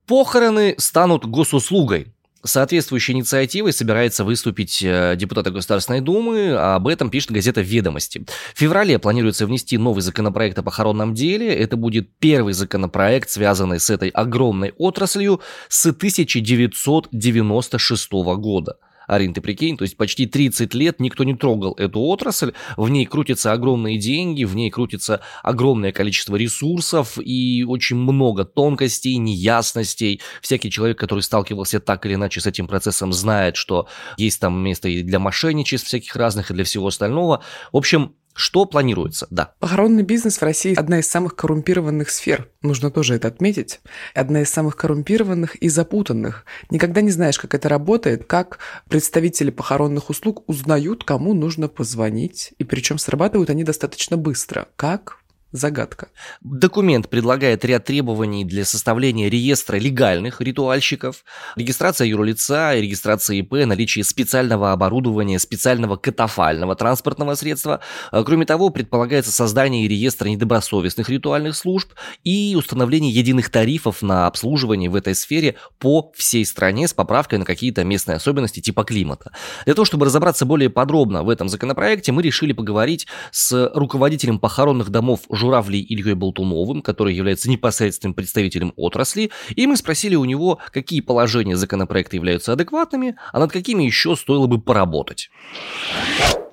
Похороны 0.07 0.75
станут 0.77 1.25
госуслугой. 1.25 2.13
Соответствующей 2.43 3.13
инициативой 3.13 3.73
собирается 3.73 4.23
выступить 4.23 4.81
э, 4.81 5.15
депутаты 5.17 5.51
Государственной 5.51 5.99
Думы, 5.99 6.55
а 6.57 6.75
об 6.75 6.87
этом 6.87 7.09
пишет 7.09 7.31
газета 7.31 7.59
«Ведомости». 7.59 8.25
В 8.53 8.59
феврале 8.59 8.97
планируется 8.97 9.45
внести 9.45 9.77
новый 9.77 10.01
законопроект 10.01 10.57
о 10.57 10.63
похоронном 10.63 11.13
деле. 11.13 11.53
Это 11.53 11.75
будет 11.75 12.09
первый 12.19 12.53
законопроект, 12.53 13.29
связанный 13.29 13.81
с 13.81 13.89
этой 13.89 14.07
огромной 14.09 14.73
отраслью 14.77 15.41
с 15.67 15.85
1996 15.87 18.11
года. 18.11 18.77
Арин, 19.09 19.33
ты 19.33 19.41
прикинь, 19.41 19.75
то 19.75 19.83
есть 19.83 19.97
почти 19.97 20.27
30 20.27 20.75
лет 20.75 20.99
никто 20.99 21.23
не 21.23 21.33
трогал 21.35 21.73
эту 21.73 21.99
отрасль, 22.01 22.53
в 22.77 22.89
ней 22.89 23.07
крутятся 23.07 23.51
огромные 23.51 23.97
деньги, 23.97 24.43
в 24.43 24.55
ней 24.55 24.69
крутится 24.69 25.21
огромное 25.41 25.91
количество 25.91 26.35
ресурсов 26.35 27.17
и 27.17 27.65
очень 27.67 27.95
много 27.95 28.45
тонкостей, 28.45 29.17
неясностей. 29.17 30.21
Всякий 30.43 30.69
человек, 30.69 30.99
который 30.99 31.21
сталкивался 31.21 31.79
так 31.79 32.05
или 32.05 32.13
иначе 32.13 32.39
с 32.39 32.45
этим 32.45 32.67
процессом, 32.67 33.11
знает, 33.11 33.55
что 33.55 33.87
есть 34.17 34.39
там 34.39 34.59
место 34.59 34.87
и 34.89 35.01
для 35.01 35.17
мошенничеств 35.17 35.87
всяких 35.87 36.15
разных, 36.15 36.51
и 36.51 36.53
для 36.53 36.63
всего 36.63 36.85
остального. 36.85 37.41
В 37.71 37.77
общем, 37.77 38.13
что 38.33 38.65
планируется? 38.65 39.27
Да. 39.29 39.53
Похоронный 39.59 40.03
бизнес 40.03 40.37
в 40.37 40.43
России 40.43 40.73
одна 40.73 40.99
из 40.99 41.09
самых 41.09 41.35
коррумпированных 41.35 42.09
сфер. 42.09 42.49
Нужно 42.61 42.89
тоже 42.89 43.15
это 43.15 43.27
отметить. 43.27 43.81
Одна 44.13 44.41
из 44.41 44.49
самых 44.49 44.75
коррумпированных 44.75 45.55
и 45.55 45.69
запутанных. 45.69 46.45
Никогда 46.69 47.01
не 47.01 47.11
знаешь, 47.11 47.37
как 47.37 47.53
это 47.53 47.69
работает, 47.69 48.25
как 48.25 48.59
представители 48.87 49.49
похоронных 49.49 50.09
услуг 50.09 50.47
узнают, 50.47 51.03
кому 51.03 51.33
нужно 51.33 51.67
позвонить. 51.67 52.53
И 52.57 52.63
причем 52.63 52.97
срабатывают 52.97 53.49
они 53.49 53.63
достаточно 53.63 54.17
быстро. 54.17 54.67
Как? 54.75 55.18
Загадка. 55.51 56.09
Документ 56.41 57.09
предлагает 57.09 57.65
ряд 57.65 57.85
требований 57.85 58.45
для 58.45 58.65
составления 58.65 59.29
реестра 59.29 59.77
легальных 59.77 60.41
ритуальщиков, 60.41 61.23
регистрация 61.55 62.05
юрлица, 62.05 62.75
регистрация 62.75 63.37
ИП, 63.37 63.53
наличие 63.65 64.03
специального 64.03 64.73
оборудования, 64.73 65.39
специального 65.39 65.95
катафального 65.95 66.75
транспортного 66.75 67.33
средства. 67.33 67.79
А, 68.11 68.23
кроме 68.23 68.45
того, 68.45 68.69
предполагается 68.69 69.31
создание 69.31 69.87
реестра 69.87 70.27
недобросовестных 70.27 71.09
ритуальных 71.09 71.55
служб 71.55 71.93
и 72.23 72.55
установление 72.55 73.11
единых 73.11 73.49
тарифов 73.49 74.03
на 74.03 74.27
обслуживание 74.27 74.91
в 74.91 74.95
этой 74.95 75.15
сфере 75.15 75.55
по 75.79 76.11
всей 76.15 76.45
стране 76.45 76.87
с 76.87 76.93
поправкой 76.93 77.39
на 77.39 77.45
какие-то 77.45 77.83
местные 77.83 78.17
особенности 78.17 78.59
типа 78.59 78.83
климата. 78.83 79.31
Для 79.65 79.73
того, 79.73 79.85
чтобы 79.85 80.05
разобраться 80.05 80.45
более 80.45 80.69
подробно 80.69 81.23
в 81.23 81.29
этом 81.29 81.49
законопроекте, 81.49 82.11
мы 82.11 82.21
решили 82.21 82.53
поговорить 82.53 83.07
с 83.31 83.71
руководителем 83.73 84.37
похоронных 84.37 84.89
домов 84.89 85.21
Журавлей 85.39 85.81
Ильей 85.81 86.13
Болтуновым, 86.15 86.81
который 86.81 87.15
является 87.15 87.49
непосредственным 87.49 88.13
представителем 88.13 88.73
отрасли, 88.75 89.31
и 89.55 89.65
мы 89.65 89.77
спросили 89.77 90.15
у 90.15 90.25
него, 90.25 90.59
какие 90.71 90.99
положения 90.99 91.55
законопроекта 91.55 92.17
являются 92.17 92.53
адекватными, 92.53 93.15
а 93.31 93.39
над 93.39 93.51
какими 93.51 93.83
еще 93.83 94.15
стоило 94.15 94.47
бы 94.47 94.61
поработать. 94.61 95.29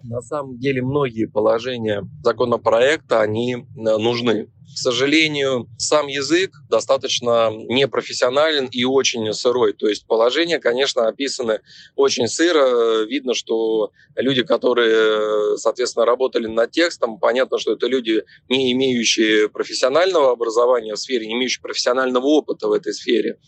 На 0.08 0.20
самом 0.20 0.58
деле 0.58 0.82
многие 0.82 1.26
положения 1.26 2.08
законопроекта, 2.22 3.20
они 3.20 3.54
э, 3.54 3.60
нужны. 3.74 4.48
К 4.76 4.78
сожалению, 4.78 5.68
сам 5.78 6.06
язык 6.06 6.52
достаточно 6.68 7.50
непрофессионален 7.50 8.66
и 8.66 8.84
очень 8.84 9.32
сырой. 9.32 9.72
То 9.72 9.88
есть 9.88 10.06
положения, 10.06 10.58
конечно, 10.58 11.08
описаны 11.08 11.60
очень 11.94 12.28
сыро. 12.28 13.04
Видно, 13.06 13.34
что 13.34 13.90
люди, 14.16 14.42
которые, 14.42 15.56
соответственно, 15.56 16.04
работали 16.04 16.46
над 16.46 16.72
текстом, 16.72 17.18
понятно, 17.18 17.58
что 17.58 17.72
это 17.72 17.86
люди, 17.86 18.24
не 18.48 18.72
имеющие 18.72 19.48
профессионального 19.48 20.30
образования 20.30 20.94
в 20.94 20.98
сфере, 20.98 21.26
не 21.26 21.34
имеющие 21.34 21.62
профессионального 21.62 22.26
опыта 22.26 22.68
в 22.68 22.72
этой 22.72 22.92
сфере. 22.92 23.38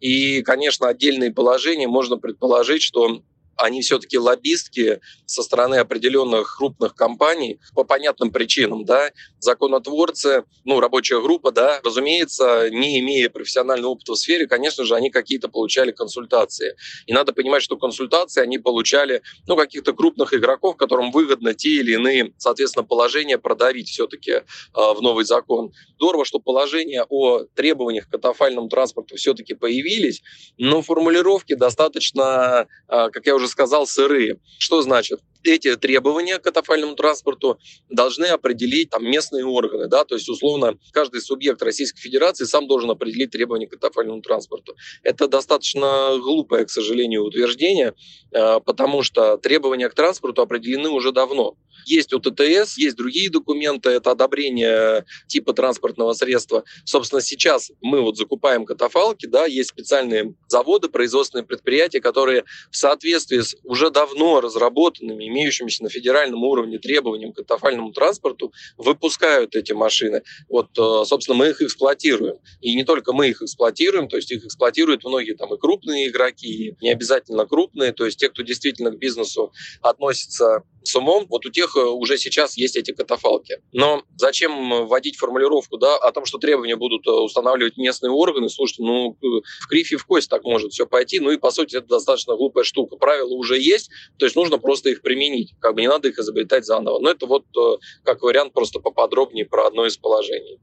И, 0.00 0.42
конечно, 0.42 0.88
отдельные 0.88 1.30
положения 1.30 1.88
можно 1.88 2.16
предположить, 2.16 2.82
что 2.82 3.22
они 3.56 3.82
все-таки 3.82 4.18
лоббистки 4.18 5.00
со 5.26 5.42
стороны 5.42 5.76
определенных 5.76 6.56
крупных 6.56 6.94
компаний 6.94 7.60
по 7.74 7.84
понятным 7.84 8.30
причинам, 8.30 8.84
да, 8.84 9.10
законотворцы, 9.38 10.44
ну, 10.64 10.80
рабочая 10.80 11.20
группа, 11.20 11.52
да, 11.52 11.80
разумеется, 11.84 12.70
не 12.70 13.00
имея 13.00 13.28
профессионального 13.28 13.92
опыта 13.92 14.12
в 14.12 14.18
сфере, 14.18 14.46
конечно 14.46 14.84
же, 14.84 14.94
они 14.94 15.10
какие-то 15.10 15.48
получали 15.48 15.92
консультации. 15.92 16.76
И 17.06 17.12
надо 17.12 17.32
понимать, 17.32 17.62
что 17.62 17.76
консультации 17.76 18.42
они 18.42 18.58
получали, 18.58 19.22
ну, 19.46 19.56
каких-то 19.56 19.92
крупных 19.92 20.34
игроков, 20.34 20.76
которым 20.76 21.10
выгодно 21.10 21.54
те 21.54 21.70
или 21.70 21.92
иные, 21.92 22.32
соответственно, 22.38 22.84
положения 22.84 23.38
продавить 23.38 23.88
все-таки 23.88 24.32
э, 24.32 24.42
в 24.74 25.00
новый 25.00 25.24
закон. 25.24 25.72
Здорово, 25.96 26.24
что 26.24 26.38
положения 26.38 27.04
о 27.08 27.44
требованиях 27.54 28.08
к 28.08 28.10
катафальному 28.10 28.68
транспорту 28.68 29.16
все-таки 29.16 29.54
появились, 29.54 30.22
но 30.58 30.82
формулировки 30.82 31.54
достаточно, 31.54 32.66
э, 32.88 33.10
как 33.10 33.26
я 33.26 33.34
уже 33.34 33.39
сказал, 33.48 33.86
сырые. 33.86 34.38
Что 34.58 34.82
значит? 34.82 35.20
Эти 35.44 35.76
требования 35.76 36.38
к 36.38 36.42
катафальному 36.42 36.94
транспорту 36.94 37.58
должны 37.88 38.26
определить 38.26 38.90
там, 38.90 39.04
местные 39.04 39.44
органы. 39.44 39.88
Да? 39.88 40.04
То 40.04 40.14
есть, 40.14 40.28
условно, 40.28 40.78
каждый 40.92 41.20
субъект 41.20 41.62
Российской 41.62 42.00
Федерации 42.00 42.44
сам 42.44 42.66
должен 42.66 42.90
определить 42.90 43.30
требования 43.30 43.66
к 43.66 43.72
катафальному 43.72 44.22
транспорту. 44.22 44.76
Это 45.02 45.28
достаточно 45.28 46.18
глупое, 46.18 46.64
к 46.64 46.70
сожалению, 46.70 47.24
утверждение, 47.24 47.94
э, 48.32 48.60
потому 48.60 49.02
что 49.02 49.36
требования 49.38 49.88
к 49.88 49.94
транспорту 49.94 50.42
определены 50.42 50.90
уже 50.90 51.12
давно. 51.12 51.56
Есть 51.86 52.12
ОТТС, 52.12 52.76
есть 52.78 52.96
другие 52.96 53.30
документы, 53.30 53.90
это 53.90 54.10
одобрение 54.12 55.04
типа 55.26 55.52
транспортного 55.52 56.12
средства. 56.12 56.64
Собственно, 56.84 57.20
сейчас 57.20 57.70
мы 57.80 58.00
вот 58.02 58.16
закупаем 58.16 58.64
катафалки, 58.64 59.26
да, 59.26 59.46
есть 59.46 59.70
специальные 59.70 60.34
заводы, 60.48 60.88
производственные 60.88 61.44
предприятия, 61.44 62.00
которые 62.00 62.44
в 62.70 62.76
соответствии 62.76 63.40
с 63.40 63.56
уже 63.64 63.90
давно 63.90 64.40
разработанными 64.40 65.24
имеющимися 65.30 65.84
на 65.84 65.88
федеральном 65.88 66.44
уровне 66.44 66.78
требованиям 66.78 67.32
к 67.32 67.36
катафальному 67.36 67.92
транспорту, 67.92 68.52
выпускают 68.76 69.56
эти 69.56 69.72
машины. 69.72 70.22
Вот, 70.48 70.68
э, 70.78 71.04
собственно, 71.06 71.38
мы 71.38 71.50
их 71.50 71.62
эксплуатируем. 71.62 72.36
И 72.60 72.74
не 72.74 72.84
только 72.84 73.12
мы 73.12 73.28
их 73.28 73.42
эксплуатируем, 73.42 74.08
то 74.08 74.16
есть 74.16 74.30
их 74.30 74.44
эксплуатируют 74.44 75.04
многие 75.04 75.34
там 75.34 75.54
и 75.54 75.58
крупные 75.58 76.08
игроки, 76.08 76.68
и 76.68 76.76
не 76.80 76.90
обязательно 76.90 77.46
крупные, 77.46 77.92
то 77.92 78.04
есть 78.04 78.18
те, 78.18 78.28
кто 78.28 78.42
действительно 78.42 78.90
к 78.90 78.98
бизнесу 78.98 79.52
относится 79.80 80.62
с 80.82 80.96
умом, 80.96 81.26
вот 81.28 81.44
у 81.46 81.50
тех 81.50 81.76
э, 81.76 81.80
уже 81.80 82.16
сейчас 82.16 82.56
есть 82.56 82.76
эти 82.76 82.92
катафалки. 82.92 83.58
Но 83.72 84.02
зачем 84.16 84.86
вводить 84.86 85.16
формулировку 85.16 85.76
да, 85.76 85.96
о 85.96 86.12
том, 86.12 86.24
что 86.24 86.38
требования 86.38 86.76
будут 86.76 87.06
э, 87.06 87.10
устанавливать 87.10 87.76
местные 87.76 88.10
органы? 88.10 88.48
Слушайте, 88.48 88.82
ну, 88.84 89.16
в 89.20 89.68
кривь 89.68 89.92
и 89.92 89.96
в 89.96 90.06
кость 90.06 90.30
так 90.30 90.44
может 90.44 90.72
все 90.72 90.86
пойти. 90.86 91.20
Ну 91.20 91.30
и, 91.30 91.36
по 91.36 91.50
сути, 91.50 91.76
это 91.76 91.86
достаточно 91.88 92.36
глупая 92.36 92.64
штука. 92.64 92.96
Правила 92.96 93.34
уже 93.34 93.58
есть, 93.58 93.90
то 94.18 94.24
есть 94.24 94.36
нужно 94.36 94.58
просто 94.58 94.90
их 94.90 95.02
применить. 95.02 95.54
Как 95.60 95.74
бы 95.74 95.82
не 95.82 95.88
надо 95.88 96.08
их 96.08 96.18
изобретать 96.18 96.64
заново. 96.64 96.98
Но 96.98 97.10
это 97.10 97.26
вот 97.26 97.44
э, 97.56 97.76
как 98.04 98.22
вариант 98.22 98.52
просто 98.52 98.80
поподробнее 98.80 99.46
про 99.46 99.66
одно 99.66 99.86
из 99.86 99.96
положений. 99.96 100.60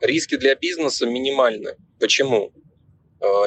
Риски 0.00 0.36
для 0.36 0.54
бизнеса 0.54 1.06
минимальны. 1.06 1.76
Почему? 1.98 2.52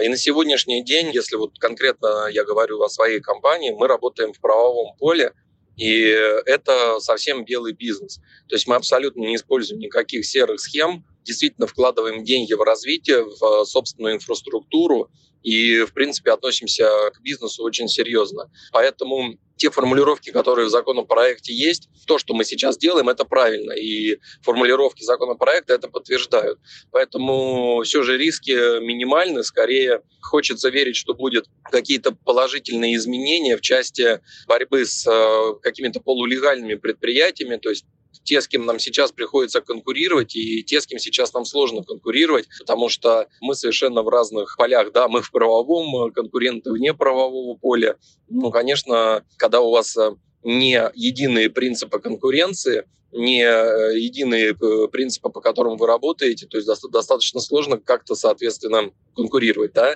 И 0.04 0.10
на 0.10 0.18
сегодняшний 0.18 0.84
день, 0.84 1.12
если 1.14 1.36
вот 1.36 1.60
конкретно 1.60 2.28
я 2.32 2.44
говорю 2.44 2.82
о 2.82 2.90
своей 2.90 3.20
компании, 3.20 3.70
мы 3.70 3.88
работаем 3.88 4.34
в 4.34 4.42
правовом 4.42 4.98
поле, 4.98 5.32
и 5.80 6.02
это 6.46 7.00
совсем 7.00 7.46
белый 7.46 7.74
бизнес. 7.74 8.18
То 8.48 8.56
есть 8.56 8.68
мы 8.68 8.76
абсолютно 8.76 9.22
не 9.22 9.36
используем 9.36 9.80
никаких 9.80 10.26
серых 10.26 10.60
схем, 10.60 11.06
действительно 11.30 11.68
вкладываем 11.68 12.24
деньги 12.24 12.54
в 12.54 12.62
развитие, 12.62 13.24
в 13.24 13.66
собственную 13.66 14.16
инфраструктуру 14.16 15.12
и, 15.44 15.84
в 15.84 15.94
принципе, 15.94 16.32
относимся 16.32 16.86
к 17.14 17.22
бизнесу 17.22 17.64
очень 17.64 17.88
серьезно. 17.88 18.52
Поэтому 18.72 19.38
те 19.58 19.70
формулировки, 19.70 20.32
которые 20.32 20.66
в 20.66 20.70
законопроекте 20.70 21.54
есть, 21.54 21.88
то, 22.08 22.18
что 22.18 22.34
мы 22.34 22.46
сейчас 22.46 22.78
делаем, 22.78 23.10
это 23.10 23.26
правильно. 23.26 23.74
И 23.74 24.18
формулировки 24.42 25.04
законопроекта 25.04 25.76
это 25.76 25.88
подтверждают. 25.88 26.60
Поэтому 26.92 27.84
все 27.84 28.02
же 28.02 28.18
риски 28.18 28.80
минимальны. 28.82 29.44
Скорее 29.44 30.02
хочется 30.22 30.70
верить, 30.70 30.96
что 30.96 31.14
будут 31.14 31.46
какие-то 31.72 32.12
положительные 32.12 32.96
изменения 32.96 33.56
в 33.56 33.62
части 33.62 34.22
борьбы 34.48 34.86
с 34.86 35.06
э, 35.06 35.54
какими-то 35.62 36.00
полулегальными 36.00 36.76
предприятиями, 36.76 37.58
то 37.58 37.70
есть 37.70 37.86
те, 38.24 38.42
с 38.42 38.48
кем 38.48 38.66
нам 38.66 38.80
сейчас 38.80 39.12
приходится 39.12 39.62
конкурировать, 39.62 40.36
и 40.36 40.64
те, 40.64 40.82
с 40.82 40.88
кем 40.88 41.00
сейчас 41.00 41.34
нам 41.34 41.46
сложно 41.46 41.84
конкурировать, 41.84 42.48
потому 42.60 42.90
что 42.90 43.28
мы 43.42 43.56
совершенно 43.56 44.04
в 44.04 44.10
разных 44.10 44.56
полях. 44.58 44.92
Да, 44.92 45.08
мы 45.08 45.22
в 45.22 45.32
правовом, 45.32 46.12
конкуренты 46.12 46.72
вне 46.72 46.94
правового 46.94 47.58
поля. 47.58 47.98
Ну, 48.30 48.52
конечно, 48.52 49.24
когда 49.38 49.62
у 49.62 49.72
вас 49.72 49.96
э, 49.98 50.12
не 50.44 50.92
единые 50.94 51.50
принципы 51.50 52.00
конкуренции, 52.00 52.86
не 53.12 53.44
э, 53.44 53.98
единые 53.98 54.52
э, 54.52 54.88
принципы, 54.92 55.30
по 55.30 55.42
которым 55.42 55.78
вы 55.78 55.88
работаете, 55.88 56.46
то 56.46 56.58
есть 56.58 56.70
достаточно 56.92 57.40
сложно 57.40 57.78
как-то, 57.78 58.16
соответственно, 58.16 58.92
конкурировать. 59.16 59.74
Да? 59.74 59.96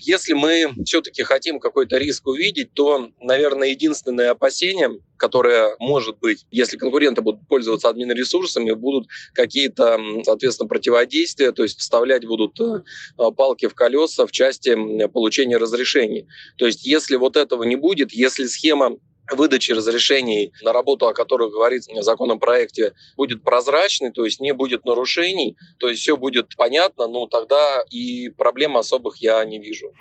Если 0.00 0.32
мы 0.32 0.72
все-таки 0.84 1.22
хотим 1.22 1.60
какой-то 1.60 1.98
риск 1.98 2.26
увидеть, 2.26 2.72
то, 2.72 3.10
наверное, 3.20 3.68
единственное 3.68 4.30
опасение, 4.30 4.98
которое 5.16 5.76
может 5.78 6.18
быть, 6.18 6.46
если 6.50 6.76
конкуренты 6.76 7.20
будут 7.20 7.46
пользоваться 7.48 7.88
админ-ресурсами, 7.88 8.72
будут 8.72 9.08
какие-то, 9.32 9.98
соответственно, 10.24 10.68
противодействия, 10.68 11.52
то 11.52 11.62
есть 11.62 11.78
вставлять 11.78 12.26
будут 12.26 12.58
э, 12.60 12.82
палки 13.36 13.68
в 13.68 13.74
колеса 13.74 14.26
в 14.26 14.32
части 14.32 14.74
получения 15.08 15.58
разрешений. 15.58 16.26
То 16.56 16.66
есть 16.66 16.86
если 16.86 17.16
вот 17.16 17.36
этого 17.36 17.62
не 17.64 17.76
будет, 17.76 18.12
если 18.12 18.46
схема 18.46 18.96
выдачи 19.30 19.72
разрешений 19.72 20.52
на 20.62 20.72
работу, 20.72 21.06
о 21.06 21.14
которых 21.14 21.52
говорится 21.52 21.92
в 21.92 22.02
законопроекте, 22.02 22.94
будет 23.16 23.42
прозрачной, 23.42 24.12
то 24.12 24.24
есть 24.24 24.40
не 24.40 24.52
будет 24.52 24.84
нарушений, 24.84 25.56
то 25.78 25.88
есть 25.88 26.02
все 26.02 26.16
будет 26.16 26.56
понятно, 26.56 27.06
ну 27.06 27.26
тогда 27.26 27.82
и 27.90 28.28
проблем 28.30 28.76
особых 28.76 29.16
я 29.18 29.44
не 29.44 29.58
вижу. 29.58 29.92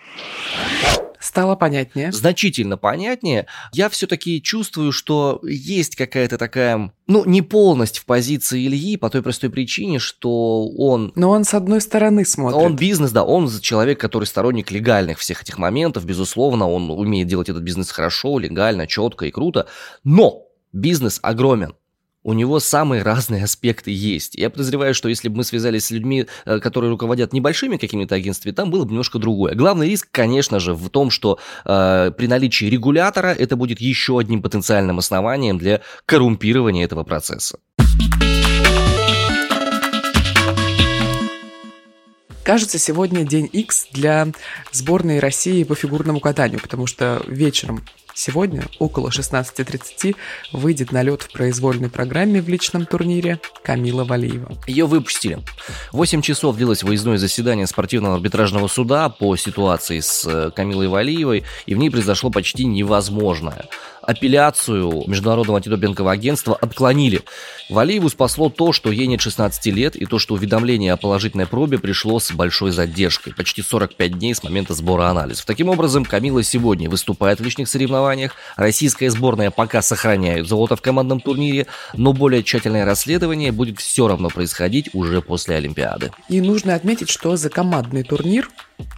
Стало 1.24 1.56
понятнее. 1.56 2.12
Значительно 2.12 2.77
понятнее. 2.77 3.48
Я 3.72 3.88
все-таки 3.88 4.42
чувствую, 4.42 4.92
что 4.92 5.39
есть 5.44 5.96
какая-то 5.96 6.38
такая, 6.38 6.94
ну, 7.07 7.25
неполность 7.25 8.00
в 8.00 8.05
позиции 8.05 8.65
Ильи 8.65 8.98
по 8.98 9.10
той 9.10 9.22
простой 9.22 9.50
причине, 9.50 10.00
что 10.00 10.67
он... 10.69 11.12
Но 11.15 11.31
он 11.31 11.43
с 11.43 11.53
одной 11.53 11.81
стороны 11.81 12.25
смотрит. 12.25 12.62
Он 12.62 12.75
бизнес, 12.75 13.12
да, 13.12 13.24
он 13.24 13.50
человек, 13.60 14.00
который 14.00 14.25
сторонник 14.25 14.72
легальных 14.72 15.20
всех 15.20 15.42
этих 15.42 15.57
моментов, 15.57 16.05
безусловно, 16.05 16.70
он 16.70 16.89
умеет 16.89 17.27
делать 17.27 17.50
этот 17.50 17.63
бизнес 17.63 17.92
хорошо, 17.92 18.39
легально, 18.39 18.87
четко 18.87 19.25
и 19.25 19.31
круто, 19.31 19.68
но 20.03 20.44
бизнес 20.72 21.20
огромен 21.22 21.75
у 22.24 22.33
него 22.33 22.59
самые 22.59 23.03
разные 23.03 23.44
аспекты 23.44 23.92
есть. 23.92 24.36
Я 24.36 24.50
подозреваю, 24.50 24.94
что 24.94 25.09
если 25.09 25.27
бы 25.27 25.38
мы 25.38 25.44
связались 25.44 25.86
с 25.86 25.92
людьми, 25.92 26.25
э, 26.46 26.59
которые 26.59 26.90
руководят 26.90 27.33
небольшими 27.33 27.77
какими-то 27.77 28.16
агентствами, 28.16 28.53
там 28.53 28.72
было 28.72 28.86
бы 28.86 28.92
немножко 28.92 29.20
другое. 29.20 29.55
Главный 29.55 29.90
риск, 29.90 30.07
конечно 30.12 30.59
же, 30.59 30.74
в 30.74 30.90
том, 30.90 31.09
что 31.09 31.40
э, 31.66 32.12
при 32.18 32.27
наличии 32.27 32.66
регулятора 32.66 33.27
это 33.27 33.55
будет 33.55 33.79
еще 33.81 34.20
одним 34.20 34.42
потенциальным 34.42 35.00
основанием 35.00 35.57
для 35.57 35.81
коррумпирования 36.05 36.86
этого 36.86 37.03
процесса. 37.03 37.59
Кажется, 42.44 42.77
сегодня 42.77 43.24
день 43.24 43.50
X 43.51 43.88
для 43.94 44.27
сборной 44.74 45.20
России 45.20 45.64
по 45.64 45.75
фигурному 45.75 46.20
катанию, 46.20 46.59
потому 46.59 46.88
что 46.88 47.24
вечером 47.25 47.83
Сегодня 48.13 48.65
около 48.79 49.09
16.30 49.09 50.15
выйдет 50.51 50.91
на 50.91 51.01
лед 51.01 51.23
в 51.23 51.31
произвольной 51.31 51.89
программе 51.89 52.41
в 52.41 52.47
личном 52.47 52.85
турнире 52.85 53.39
Камила 53.63 54.03
Валиева. 54.03 54.55
Ее 54.67 54.85
выпустили. 54.85 55.39
8 55.91 56.21
часов 56.21 56.55
длилось 56.55 56.83
выездное 56.83 57.17
заседание 57.17 57.65
спортивного 57.65 58.15
арбитражного 58.15 58.67
суда 58.67 59.09
по 59.09 59.35
ситуации 59.35 59.99
с 59.99 60.25
э, 60.25 60.51
Камилой 60.51 60.87
Валиевой, 60.87 61.43
и 61.65 61.73
в 61.73 61.77
ней 61.77 61.89
произошло 61.89 62.29
почти 62.29 62.65
невозможное 62.65 63.65
апелляцию 64.03 65.03
Международного 65.07 65.57
антидопингового 65.57 66.11
агентства 66.11 66.55
отклонили. 66.55 67.22
Валиеву 67.70 68.09
спасло 68.09 68.50
то, 68.50 68.74
что 68.74 68.92
ей 68.92 69.07
нет 69.07 69.22
16 69.22 69.66
лет, 69.68 69.96
и 69.96 70.05
то, 70.05 70.20
что 70.20 70.35
уведомление 70.35 70.94
о 70.94 70.98
положительной 70.98 71.48
пробе 71.48 71.79
пришло 71.79 72.20
с 72.20 72.31
большой 72.31 72.72
задержкой, 72.72 73.33
почти 73.33 73.61
45 73.61 74.20
дней 74.20 74.35
с 74.35 74.44
момента 74.44 74.74
сбора 74.74 75.09
анализов. 75.09 75.46
Таким 75.46 75.70
образом, 75.70 76.05
Камила 76.05 76.44
сегодня 76.44 76.89
выступает 76.89 77.39
в 77.39 77.44
личных 77.44 77.68
соревнованиях, 77.70 78.35
российская 78.55 79.09
сборная 79.09 79.51
пока 79.51 79.81
сохраняет 79.81 80.48
золото 80.48 80.75
в 80.75 80.81
командном 80.81 81.20
турнире, 81.20 81.68
но 81.94 82.13
более 82.13 82.44
тщательное 82.44 82.85
расследование 82.85 83.51
будет 83.51 83.79
все 83.79 84.07
равно 84.07 84.29
происходить 84.29 84.89
уже 84.94 85.22
после 85.22 85.55
Олимпиады. 85.55 86.11
И 86.29 86.42
нужно 86.42 86.75
отметить, 86.75 87.09
что 87.09 87.35
за 87.37 87.50
командный 87.50 88.03
турнир 88.03 88.50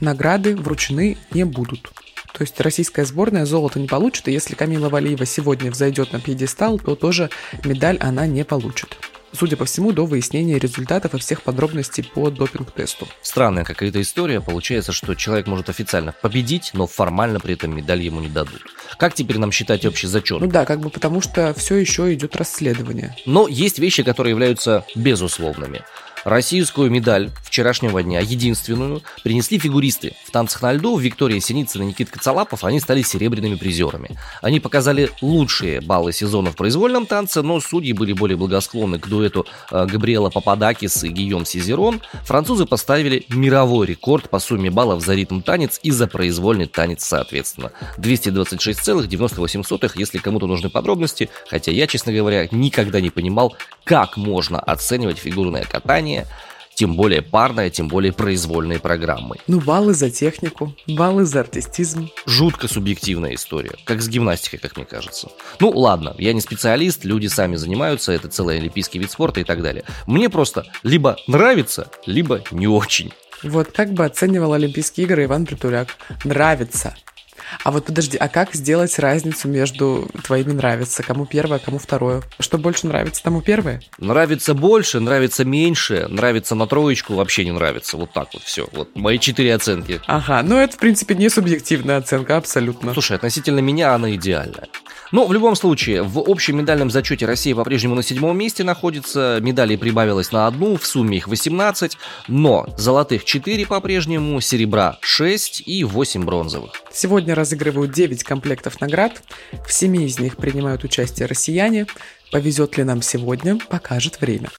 награды 0.02 0.56
вручены 0.56 1.18
не 1.32 1.44
будут. 1.44 1.92
То 2.36 2.42
есть 2.42 2.60
российская 2.60 3.06
сборная 3.06 3.46
золото 3.46 3.80
не 3.80 3.88
получит, 3.88 4.28
и 4.28 4.32
если 4.34 4.56
Камила 4.56 4.90
Валиева 4.90 5.26
сегодня 5.26 5.72
взойдет 5.72 6.12
на 6.12 6.20
пьедестал, 6.20 6.78
то 6.78 6.96
тоже 6.96 7.30
медаль 7.64 7.98
она 8.02 8.28
не 8.28 8.44
получит 8.44 8.98
судя 9.36 9.58
по 9.58 9.66
всему, 9.66 9.92
до 9.92 10.06
выяснения 10.06 10.58
результатов 10.58 11.14
и 11.14 11.18
всех 11.18 11.44
подробностей 11.44 12.04
по 12.04 12.30
допинг-тесту. 12.30 13.08
Странная 13.22 13.66
какая-то 13.66 14.02
история. 14.02 14.40
Получается, 14.40 14.94
что 14.94 15.14
человек 15.14 15.48
может 15.48 15.70
официально 15.70 16.14
победить, 16.14 16.72
но 16.74 16.88
формально 16.88 17.42
при 17.42 17.54
этом 17.54 17.76
медаль 17.76 18.02
ему 18.02 18.22
не 18.22 18.30
дадут. 18.30 18.62
Как 18.98 19.14
теперь 19.14 19.38
нам 19.38 19.52
считать 19.52 19.86
общий 19.86 20.08
зачет? 20.08 20.40
Ну 20.40 20.48
да, 20.48 20.66
как 20.66 20.80
бы 20.80 20.90
потому 20.90 21.20
что 21.20 21.54
все 21.54 21.76
еще 21.76 22.14
идет 22.14 22.36
расследование. 22.36 23.16
Но 23.26 23.48
есть 23.48 23.78
вещи, 23.78 24.04
которые 24.04 24.32
являются 24.32 24.86
безусловными. 24.96 25.82
Российскую 26.24 26.90
медаль 26.90 27.30
вчерашнего 27.56 28.04
дня, 28.04 28.20
единственную, 28.20 29.02
принесли 29.24 29.58
фигуристы. 29.58 30.14
В 30.26 30.32
танцах 30.32 30.62
на 30.62 30.74
льду 30.74 30.98
Виктория 30.98 31.40
Синицына 31.40 31.84
и 31.84 31.86
Никита 31.86 32.12
Коцалапов, 32.12 32.66
они 32.66 32.82
стали 32.82 33.02
серебряными 33.02 33.56
призерами. 33.56 34.18
Они 34.42 34.60
показали 34.60 35.10
лучшие 35.22 35.80
баллы 35.80 36.12
сезона 36.12 36.52
в 36.52 36.58
произвольном 36.58 37.06
танце, 37.06 37.44
но 37.44 37.62
судьи 37.62 37.94
были 37.94 38.12
более 38.12 38.36
благосклонны 38.36 39.00
к 39.00 39.08
дуэту 39.08 39.46
э, 39.72 39.86
Габриэла 39.86 40.30
Пападакис 40.32 41.06
и 41.06 41.08
Гийом 41.08 41.46
Сизерон. 41.46 42.02
Французы 42.26 42.66
поставили 42.66 43.26
мировой 43.30 43.88
рекорд 43.88 44.30
по 44.30 44.40
сумме 44.40 44.70
баллов 44.70 45.02
за 45.02 45.14
ритм 45.16 45.40
танец 45.40 45.80
и 45.82 45.92
за 45.92 46.08
произвольный 46.08 46.68
танец 46.68 47.06
соответственно. 47.06 47.72
226,98, 47.98 49.92
если 49.96 50.18
кому-то 50.18 50.46
нужны 50.46 50.70
подробности, 50.70 51.30
хотя 51.50 51.72
я, 51.72 51.88
честно 51.88 52.12
говоря, 52.12 52.50
никогда 52.52 53.00
не 53.00 53.12
понимал, 53.12 53.56
как 53.86 54.18
можно 54.18 54.60
оценивать 54.60 55.20
фигурное 55.20 55.64
катание 55.64 56.28
тем 56.76 56.96
более 56.96 57.22
парная, 57.22 57.70
тем 57.70 57.88
более 57.88 58.14
произвольные 58.14 58.80
программы. 58.80 59.38
Ну, 59.48 59.60
баллы 59.60 59.94
за 59.94 60.12
технику, 60.12 60.76
баллы 60.88 61.26
за 61.26 61.40
артистизм. 61.40 62.10
Жутко 62.26 62.68
субъективная 62.68 63.34
история, 63.34 63.72
как 63.86 64.02
с 64.02 64.08
гимнастикой, 64.08 64.60
как 64.60 64.76
мне 64.76 64.86
кажется. 64.86 65.30
Ну, 65.60 65.70
ладно, 65.70 66.14
я 66.18 66.34
не 66.34 66.42
специалист, 66.42 67.04
люди 67.06 67.28
сами 67.28 67.56
занимаются, 67.56 68.12
это 68.12 68.28
целый 68.28 68.60
олимпийский 68.60 69.00
вид 69.00 69.10
спорта 69.10 69.40
и 69.40 69.44
так 69.44 69.64
далее. 69.64 69.86
Мне 70.06 70.30
просто 70.30 70.66
либо 70.84 71.18
нравится, 71.28 71.90
либо 72.06 72.42
не 72.52 72.68
очень. 72.68 73.12
Вот 73.44 73.72
как 73.72 73.92
бы 73.94 74.06
оценивал 74.06 74.54
Олимпийские 74.54 75.06
игры 75.06 75.26
Иван 75.26 75.46
Притуляк. 75.46 75.90
Нравится. 76.24 76.96
А 77.64 77.72
вот 77.72 77.86
подожди, 77.86 78.18
а 78.18 78.28
как 78.28 78.54
сделать 78.54 78.98
разницу 79.00 79.48
между 79.48 80.10
твоими 80.24 80.52
нравится? 80.52 81.04
Кому 81.04 81.26
первое, 81.26 81.60
кому 81.60 81.78
второе? 81.78 82.22
Что 82.40 82.58
больше 82.58 82.88
нравится, 82.88 83.24
тому 83.24 83.42
первое? 83.42 83.82
Нравится 83.98 84.54
больше, 84.54 85.00
нравится 85.00 85.46
меньше, 85.46 86.08
нравится 86.10 86.56
на 86.56 86.68
троечку, 86.68 87.16
вообще 87.16 87.46
не 87.46 87.52
нравится. 87.52 87.98
Вот 87.98 88.12
так 88.14 88.34
вот 88.34 88.44
все. 88.44 88.68
Вот 88.72 88.96
мои 88.96 89.20
четыре 89.20 89.56
оценки. 89.56 90.02
Ага, 90.08 90.42
ну 90.44 90.58
это, 90.58 90.76
в 90.76 90.80
принципе, 90.80 91.16
не 91.16 91.30
субъективная 91.30 91.98
оценка, 91.98 92.38
абсолютно. 92.38 92.94
Слушай, 92.94 93.18
относительно 93.18 93.60
меня 93.60 93.94
она 93.94 94.14
идеальная. 94.16 94.68
Но 95.16 95.26
в 95.26 95.32
любом 95.32 95.56
случае, 95.56 96.04
в 96.04 96.20
общем 96.20 96.58
медальном 96.58 96.92
зачете 96.92 97.26
Россия 97.26 97.56
по-прежнему 97.56 97.96
на 97.96 98.04
седьмом 98.04 98.38
месте 98.38 98.66
находится. 98.66 99.40
Медалей 99.42 99.78
прибавилось 99.78 100.34
на 100.34 100.46
одну, 100.46 100.76
в 100.76 100.86
сумме 100.86 101.20
их 101.20 101.30
18. 101.30 101.98
Но 102.28 102.68
золотых 102.76 103.24
4 103.24 103.66
по-прежнему, 103.66 104.42
серебра 104.42 104.98
6 105.00 105.64
и 105.66 105.86
8 105.86 106.26
бронзовых. 106.26 106.74
Сегодня 106.92 107.34
разыгрывают 107.34 107.94
9 107.94 108.26
комплектов 108.26 108.82
наград. 108.82 109.24
В 109.66 109.72
семи 109.72 110.04
из 110.04 110.20
них 110.20 110.36
принимают 110.36 110.84
участие 110.84 111.28
россияне. 111.28 111.88
Повезет 112.34 112.76
ли 112.76 112.84
нам 112.84 113.02
сегодня, 113.02 113.58
покажет 113.70 114.20
время. 114.20 114.50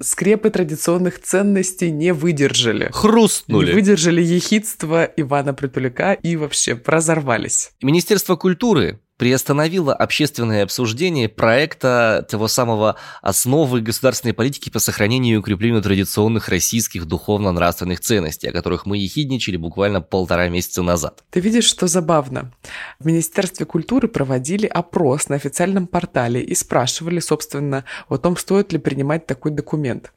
Скрепы 0.00 0.50
традиционных 0.50 1.20
ценностей 1.20 1.90
не 1.90 2.12
выдержали. 2.12 2.90
Хрустнули. 2.92 3.66
Не 3.66 3.72
выдержали 3.72 4.22
ехидство 4.22 5.04
Ивана 5.04 5.54
Притуляка 5.54 6.12
и 6.12 6.36
вообще 6.36 6.80
разорвались. 6.84 7.72
Министерство 7.82 8.36
культуры 8.36 9.00
приостановила 9.18 9.92
общественное 9.92 10.62
обсуждение 10.62 11.28
проекта 11.28 12.24
того 12.30 12.48
самого 12.48 12.96
основы 13.20 13.80
государственной 13.80 14.32
политики 14.32 14.70
по 14.70 14.78
сохранению 14.78 15.34
и 15.34 15.38
укреплению 15.38 15.82
традиционных 15.82 16.48
российских 16.48 17.04
духовно-нравственных 17.04 18.00
ценностей, 18.00 18.48
о 18.48 18.52
которых 18.52 18.86
мы 18.86 18.96
ехидничали 18.96 19.56
буквально 19.56 20.00
полтора 20.00 20.48
месяца 20.48 20.82
назад. 20.82 21.24
Ты 21.30 21.40
видишь, 21.40 21.66
что 21.66 21.88
забавно? 21.88 22.52
В 23.00 23.06
Министерстве 23.06 23.66
культуры 23.66 24.08
проводили 24.08 24.66
опрос 24.66 25.28
на 25.28 25.36
официальном 25.36 25.88
портале 25.88 26.40
и 26.40 26.54
спрашивали, 26.54 27.18
собственно, 27.18 27.84
о 28.08 28.16
том, 28.16 28.36
стоит 28.36 28.72
ли 28.72 28.78
принимать 28.78 29.26
такой 29.26 29.50
документ. 29.50 30.12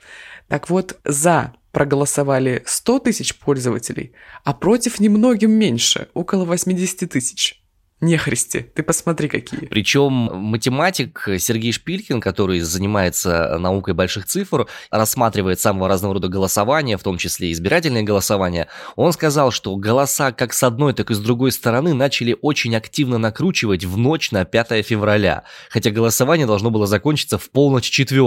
Так 0.48 0.70
вот, 0.70 0.98
за 1.04 1.54
проголосовали 1.72 2.62
100 2.66 3.00
тысяч 3.00 3.36
пользователей, 3.40 4.12
а 4.44 4.54
против 4.54 5.00
немногим 5.00 5.52
меньше, 5.52 6.10
около 6.14 6.46
80 6.46 7.10
тысяч 7.10 7.61
нехристи. 8.02 8.60
Ты 8.60 8.84
посмотри, 8.84 9.30
какие. 9.30 9.68
Причем 9.68 10.12
математик 10.12 11.28
Сергей 11.38 11.72
Шпилькин, 11.72 12.20
который 12.20 12.60
занимается 12.60 13.58
наукой 13.58 13.94
больших 13.94 14.26
цифр, 14.26 14.68
рассматривает 14.90 15.60
самого 15.60 15.88
разного 15.88 16.16
рода 16.16 16.28
голосования, 16.28 16.98
в 16.98 17.04
том 17.04 17.18
числе 17.18 17.52
избирательные 17.52 18.04
голосования, 18.04 18.68
он 18.96 19.14
сказал, 19.14 19.52
что 19.52 19.76
голоса 19.76 20.32
как 20.32 20.54
с 20.54 20.64
одной, 20.64 20.94
так 20.94 21.12
и 21.12 21.14
с 21.14 21.20
другой 21.20 21.52
стороны 21.52 21.94
начали 21.94 22.36
очень 22.42 22.76
активно 22.76 23.18
накручивать 23.18 23.86
в 23.86 23.98
ночь 23.98 24.32
на 24.32 24.46
5 24.46 24.86
февраля, 24.86 25.44
хотя 25.70 25.92
голосование 25.92 26.48
должно 26.48 26.72
было 26.72 26.88
закончиться 26.88 27.38
в 27.38 27.50
полночь 27.52 27.90
4 27.90 28.24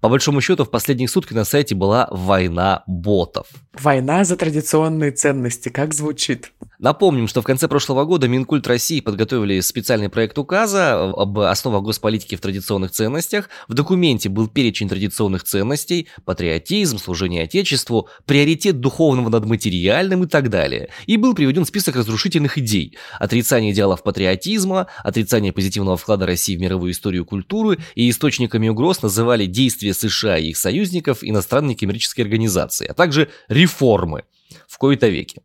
По 0.00 0.08
большому 0.08 0.40
счету, 0.40 0.64
в 0.64 0.70
последние 0.70 1.08
сутки 1.08 1.32
на 1.32 1.44
сайте 1.44 1.74
была 1.74 2.08
война 2.10 2.82
ботов. 2.86 3.46
Война 3.72 4.24
за 4.24 4.36
традиционные 4.36 5.12
ценности, 5.12 5.68
как 5.68 5.94
звучит? 5.94 6.52
Напомним, 6.78 7.26
что 7.26 7.42
в 7.42 7.44
конце 7.44 7.66
прошлого 7.66 8.04
года 8.04 8.28
Минкульт 8.28 8.64
России 8.68 9.00
подготовили 9.00 9.58
специальный 9.58 10.08
проект 10.08 10.38
указа 10.38 11.10
об 11.10 11.40
основах 11.40 11.82
госполитики 11.82 12.36
в 12.36 12.40
традиционных 12.40 12.92
ценностях. 12.92 13.50
В 13.66 13.74
документе 13.74 14.28
был 14.28 14.46
перечень 14.46 14.88
традиционных 14.88 15.42
ценностей, 15.42 16.06
патриотизм, 16.24 16.98
служение 16.98 17.42
Отечеству, 17.42 18.08
приоритет 18.26 18.78
духовного 18.78 19.28
над 19.28 19.44
материальным 19.44 20.22
и 20.22 20.28
так 20.28 20.50
далее. 20.50 20.90
И 21.06 21.16
был 21.16 21.34
приведен 21.34 21.64
список 21.64 21.96
разрушительных 21.96 22.58
идей. 22.58 22.96
Отрицание 23.18 23.72
идеалов 23.72 24.04
патриотизма, 24.04 24.86
отрицание 25.02 25.52
позитивного 25.52 25.96
вклада 25.96 26.26
России 26.26 26.54
в 26.54 26.60
мировую 26.60 26.92
историю 26.92 27.24
культуры 27.24 27.78
и 27.96 28.08
источниками 28.08 28.68
угроз 28.68 29.02
называли 29.02 29.46
действия 29.46 29.94
США 29.94 30.38
и 30.38 30.50
их 30.50 30.56
союзников, 30.56 31.18
иностранные 31.22 31.76
коммерческие 31.76 32.22
организации, 32.22 32.86
а 32.86 32.94
также 32.94 33.30
реформы 33.48 34.22
в 34.66 34.78
кои-то 34.78 35.08
веке. 35.08 35.42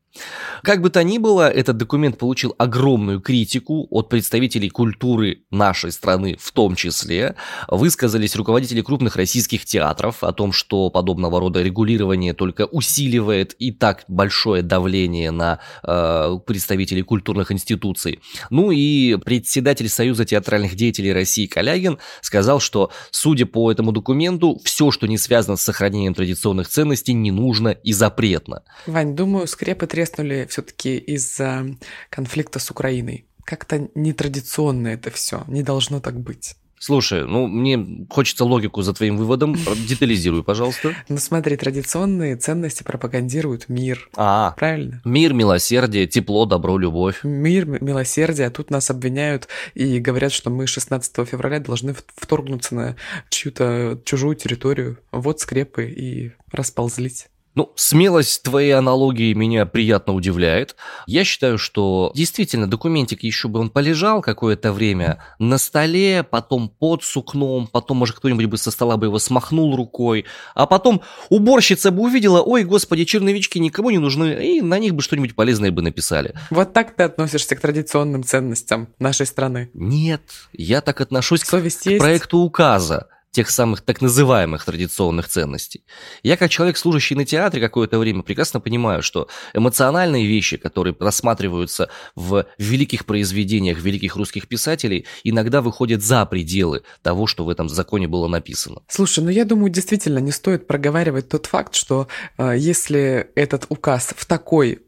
Как 0.61 0.81
бы 0.81 0.89
то 0.89 1.03
ни 1.03 1.17
было, 1.17 1.49
этот 1.49 1.77
документ 1.77 2.17
получил 2.17 2.55
огромную 2.57 3.19
критику 3.19 3.87
от 3.89 4.09
представителей 4.09 4.69
культуры 4.69 5.43
нашей 5.51 5.91
страны 5.91 6.37
в 6.39 6.51
том 6.51 6.75
числе. 6.75 7.35
Высказались 7.67 8.35
руководители 8.35 8.81
крупных 8.81 9.15
российских 9.15 9.65
театров 9.65 10.23
о 10.23 10.31
том, 10.31 10.51
что 10.51 10.89
подобного 10.89 11.39
рода 11.39 11.61
регулирование 11.61 12.33
только 12.33 12.65
усиливает 12.65 13.55
и 13.59 13.71
так 13.71 14.05
большое 14.07 14.61
давление 14.61 15.31
на 15.31 15.59
э, 15.83 16.37
представителей 16.45 17.01
культурных 17.01 17.51
институций. 17.51 18.19
Ну 18.49 18.71
и 18.71 19.17
председатель 19.17 19.89
Союза 19.89 20.25
театральных 20.25 20.75
деятелей 20.75 21.13
России 21.13 21.47
Калягин 21.47 21.97
сказал, 22.21 22.59
что, 22.59 22.91
судя 23.11 23.45
по 23.45 23.71
этому 23.71 23.91
документу, 23.91 24.59
все, 24.63 24.91
что 24.91 25.07
не 25.07 25.17
связано 25.17 25.57
с 25.57 25.61
сохранением 25.61 26.13
традиционных 26.13 26.67
ценностей, 26.67 27.13
не 27.13 27.31
нужно 27.31 27.69
и 27.69 27.93
запретно. 27.93 28.63
Вань, 28.87 29.15
думаю, 29.15 29.47
скрепы 29.47 29.87
треснули 30.03 30.45
все-таки 30.49 30.97
из-за 30.97 31.65
конфликта 32.09 32.59
с 32.59 32.69
Украиной. 32.71 33.25
Как-то 33.45 33.89
нетрадиционно 33.95 34.89
это 34.89 35.11
все, 35.11 35.43
не 35.47 35.63
должно 35.63 35.99
так 35.99 36.19
быть. 36.19 36.55
Слушай, 36.79 37.25
ну 37.25 37.47
мне 37.47 38.05
хочется 38.09 38.43
логику 38.43 38.81
за 38.81 38.93
твоим 38.93 39.15
выводом. 39.15 39.55
Детализируй, 39.87 40.43
пожалуйста. 40.43 40.93
Ну 41.07 41.17
смотри, 41.17 41.55
традиционные 41.55 42.35
ценности 42.35 42.83
пропагандируют 42.83 43.69
мир. 43.69 44.09
А, 44.17 44.53
правильно? 44.57 45.01
Мир, 45.05 45.33
милосердие, 45.33 46.07
тепло, 46.07 46.45
добро, 46.45 46.77
любовь. 46.77 47.21
Мир, 47.23 47.65
милосердие, 47.65 48.47
а 48.47 48.51
тут 48.51 48.69
нас 48.69 48.89
обвиняют 48.89 49.47
и 49.75 49.99
говорят, 49.99 50.33
что 50.33 50.49
мы 50.49 50.67
16 50.67 51.25
февраля 51.25 51.61
должны 51.61 51.95
вторгнуться 52.17 52.75
на 52.75 52.95
чью-то 53.29 54.01
чужую 54.03 54.35
территорию. 54.35 54.97
Вот 55.13 55.39
скрепы 55.39 55.85
и 55.85 56.33
расползлись. 56.51 57.27
Ну, 57.55 57.71
смелость 57.75 58.41
твоей 58.41 58.71
аналогии 58.71 59.33
меня 59.33 59.65
приятно 59.65 60.13
удивляет. 60.13 60.75
Я 61.05 61.23
считаю, 61.23 61.57
что 61.57 62.11
действительно 62.15 62.67
документик 62.67 63.23
еще 63.23 63.47
бы 63.47 63.59
он 63.59 63.69
полежал 63.69 64.21
какое-то 64.21 64.73
время 64.73 65.23
на 65.37 65.59
столе, 65.59 66.23
потом 66.23 66.67
под 66.67 67.03
сукном, 67.03 67.67
потом, 67.67 67.97
может, 67.97 68.15
кто-нибудь 68.15 68.45
бы 68.45 68.57
со 68.57 68.71
стола 68.71 68.97
бы 68.97 69.05
его 69.07 69.19
смахнул 69.19 69.75
рукой, 69.75 70.25
а 70.55 70.65
потом 70.65 71.01
уборщица 71.29 71.91
бы 71.91 72.03
увидела, 72.03 72.41
ой, 72.41 72.63
господи, 72.63 73.05
черновички 73.05 73.59
никому 73.59 73.91
не 73.91 73.99
нужны, 73.99 74.57
и 74.57 74.61
на 74.61 74.79
них 74.79 74.95
бы 74.95 75.03
что-нибудь 75.03 75.35
полезное 75.35 75.71
бы 75.71 75.83
написали. 75.83 76.33
Вот 76.49 76.73
так 76.73 76.95
ты 76.95 77.03
относишься 77.03 77.55
к 77.55 77.59
традиционным 77.59 78.23
ценностям 78.23 78.87
нашей 78.97 79.27
страны? 79.27 79.69
Нет, 79.75 80.21
я 80.53 80.81
так 80.81 81.01
отношусь 81.01 81.41
Совесть 81.41 81.83
к 81.83 81.85
есть? 81.85 81.99
проекту 81.99 82.39
указа 82.39 83.07
тех 83.33 83.49
самых 83.49 83.81
так 83.81 84.01
называемых 84.01 84.63
традиционных 84.63 85.27
ценностей. 85.27 85.83
Я 86.21 86.37
как 86.37 86.51
человек, 86.51 86.77
служащий 86.77 87.15
на 87.15 87.25
театре 87.25 87.61
какое-то 87.61 87.97
время, 87.97 88.21
прекрасно 88.21 88.59
понимаю, 88.59 89.01
что 89.01 89.27
эмоциональные 89.53 90.25
вещи, 90.25 90.57
которые 90.57 90.95
рассматриваются 90.99 91.89
в 92.15 92.45
великих 92.57 93.05
произведениях 93.05 93.79
великих 93.79 94.15
русских 94.15 94.47
писателей, 94.47 95.05
иногда 95.23 95.61
выходят 95.61 96.01
за 96.03 96.25
пределы 96.25 96.83
того, 97.01 97.27
что 97.27 97.43
в 97.43 97.49
этом 97.49 97.67
законе 97.69 98.07
было 98.07 98.27
написано. 98.27 98.81
Слушай, 98.87 99.23
ну 99.23 99.31
я 99.31 99.45
думаю, 99.45 99.71
действительно 99.71 100.19
не 100.19 100.31
стоит 100.31 100.67
проговаривать 100.67 101.27
тот 101.27 101.47
факт, 101.47 101.73
что 101.73 102.07
э, 102.37 102.53
если 102.55 103.31
этот 103.35 103.65
указ 103.69 104.13
в 104.15 104.25
такой 104.25 104.79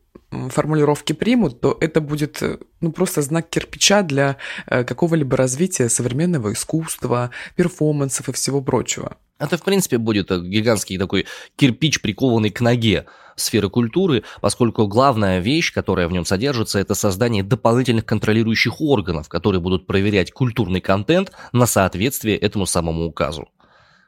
формулировки 0.50 1.14
примут, 1.14 1.62
то 1.62 1.78
это 1.80 2.02
будет 2.02 2.42
э, 2.42 2.58
ну, 2.82 2.92
просто 2.92 3.22
знак 3.22 3.50
кирпича 3.50 4.02
для 4.04 4.38
э, 4.68 4.84
какого-либо 4.84 5.38
развития 5.38 5.90
современного 5.90 6.54
искусства, 6.54 7.32
перформансов 7.56 8.30
и 8.30 8.32
всего 8.32 8.62
прочего. 8.62 9.18
Это, 9.38 9.58
в 9.58 9.64
принципе, 9.64 9.98
будет 9.98 10.32
э, 10.32 10.40
гигантский 10.42 10.98
такой 10.98 11.26
кирпич, 11.56 12.02
прикованный 12.02 12.50
к 12.50 12.62
ноге 12.62 13.06
сферы 13.36 13.70
культуры, 13.70 14.24
поскольку 14.42 14.88
главная 14.88 15.40
вещь, 15.40 15.74
которая 15.74 16.08
в 16.08 16.12
нем 16.12 16.26
содержится, 16.26 16.80
это 16.80 16.96
создание 16.96 17.44
дополнительных 17.44 18.06
контролирующих 18.06 18.80
органов, 18.80 19.28
которые 19.28 19.60
будут 19.60 19.88
проверять 19.88 20.32
культурный 20.32 20.82
контент 20.82 21.32
на 21.52 21.66
соответствие 21.66 22.38
этому 22.38 22.66
самому 22.66 23.06
указу. 23.06 23.50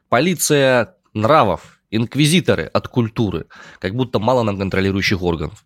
Полиция 0.10 0.96
нравов, 1.14 1.80
инквизиторы 1.92 2.64
от 2.66 2.88
культуры, 2.88 3.48
как 3.80 3.96
будто 3.96 4.20
мало 4.20 4.44
нам 4.44 4.58
контролирующих 4.58 5.22
органов. 5.22 5.66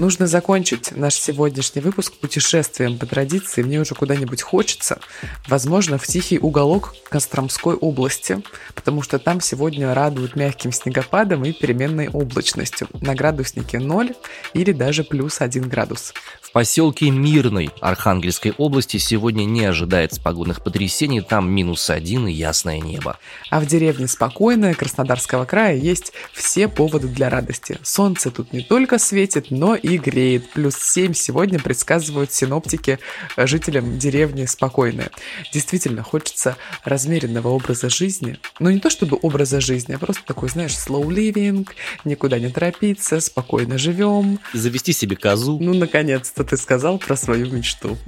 Нужно 0.00 0.26
закончить 0.26 0.96
наш 0.96 1.14
сегодняшний 1.14 1.82
выпуск 1.82 2.14
путешествием 2.14 2.96
по 2.96 3.04
традиции. 3.04 3.62
Мне 3.62 3.80
уже 3.80 3.94
куда-нибудь 3.94 4.40
хочется. 4.40 4.98
Возможно, 5.46 5.98
в 5.98 6.06
тихий 6.06 6.38
уголок 6.38 6.94
Костромской 7.10 7.74
области, 7.74 8.42
потому 8.74 9.02
что 9.02 9.18
там 9.18 9.42
сегодня 9.42 9.92
радуют 9.92 10.36
мягким 10.36 10.72
снегопадом 10.72 11.44
и 11.44 11.52
переменной 11.52 12.08
облачностью. 12.08 12.88
На 13.02 13.14
градуснике 13.14 13.78
0 13.78 14.14
или 14.54 14.72
даже 14.72 15.04
плюс 15.04 15.42
1 15.42 15.68
градус. 15.68 16.14
В 16.50 16.52
поселке 16.52 17.10
Мирной 17.10 17.70
Архангельской 17.80 18.52
области 18.58 18.96
сегодня 18.96 19.44
не 19.44 19.64
ожидается 19.64 20.20
погодных 20.20 20.64
потрясений, 20.64 21.20
там 21.20 21.48
минус 21.48 21.88
один 21.90 22.26
и 22.26 22.32
ясное 22.32 22.80
небо. 22.80 23.20
А 23.50 23.60
в 23.60 23.66
деревне 23.66 24.08
Спокойная 24.08 24.74
Краснодарского 24.74 25.44
края 25.44 25.76
есть 25.76 26.12
все 26.32 26.66
поводы 26.66 27.06
для 27.06 27.30
радости. 27.30 27.78
Солнце 27.84 28.32
тут 28.32 28.52
не 28.52 28.62
только 28.62 28.98
светит, 28.98 29.52
но 29.52 29.76
и 29.76 29.96
греет. 29.96 30.50
Плюс 30.50 30.74
7 30.74 31.12
сегодня 31.14 31.60
предсказывают 31.60 32.32
синоптики 32.32 32.98
жителям 33.36 33.96
деревни 33.96 34.44
Спокойная. 34.46 35.12
Действительно, 35.52 36.02
хочется 36.02 36.56
размеренного 36.82 37.46
образа 37.46 37.88
жизни. 37.88 38.38
Но 38.58 38.72
не 38.72 38.80
то 38.80 38.90
чтобы 38.90 39.20
образа 39.22 39.60
жизни, 39.60 39.92
а 39.92 40.00
просто 40.00 40.24
такой, 40.26 40.48
знаешь, 40.48 40.72
slow 40.72 41.06
living, 41.06 41.68
никуда 42.04 42.40
не 42.40 42.48
торопиться, 42.48 43.20
спокойно 43.20 43.78
живем. 43.78 44.40
Завести 44.52 44.92
себе 44.92 45.14
козу. 45.14 45.56
Ну, 45.60 45.74
наконец-то 45.74 46.39
что 46.40 46.44
ты 46.44 46.56
сказал 46.56 46.96
про 46.96 47.16
свою 47.16 47.52
мечту. 47.52 47.98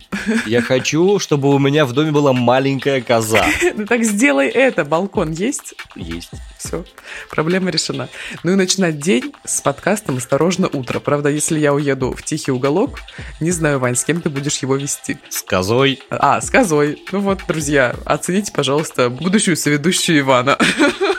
Я 0.46 0.62
хочу, 0.62 1.18
чтобы 1.18 1.54
у 1.54 1.58
меня 1.58 1.84
в 1.84 1.92
доме 1.92 2.12
была 2.12 2.32
маленькая 2.32 3.02
коза. 3.02 3.44
Ну 3.74 3.86
так 3.86 4.04
сделай 4.04 4.48
это. 4.48 4.84
Балкон 4.84 5.32
есть? 5.32 5.74
Есть. 5.96 6.30
Все, 6.58 6.84
проблема 7.30 7.70
решена. 7.70 8.08
Ну 8.42 8.52
и 8.52 8.54
начинать 8.54 8.98
день 8.98 9.32
с 9.44 9.60
подкастом 9.60 10.16
«Осторожно, 10.16 10.68
утро». 10.72 11.00
Правда, 11.00 11.28
если 11.28 11.58
я 11.58 11.74
уеду 11.74 12.12
в 12.12 12.22
тихий 12.22 12.52
уголок, 12.52 13.00
не 13.40 13.50
знаю, 13.50 13.78
Вань, 13.78 13.96
с 13.96 14.04
кем 14.04 14.20
ты 14.20 14.30
будешь 14.30 14.58
его 14.58 14.76
вести. 14.76 15.18
С 15.28 15.42
козой. 15.42 16.00
А, 16.10 16.40
с 16.40 16.50
козой. 16.50 17.02
Ну 17.12 17.20
вот, 17.20 17.40
друзья, 17.48 17.94
оцените, 18.04 18.52
пожалуйста, 18.52 19.10
будущую 19.10 19.56
соведущую 19.56 20.20
Ивана. 20.20 20.58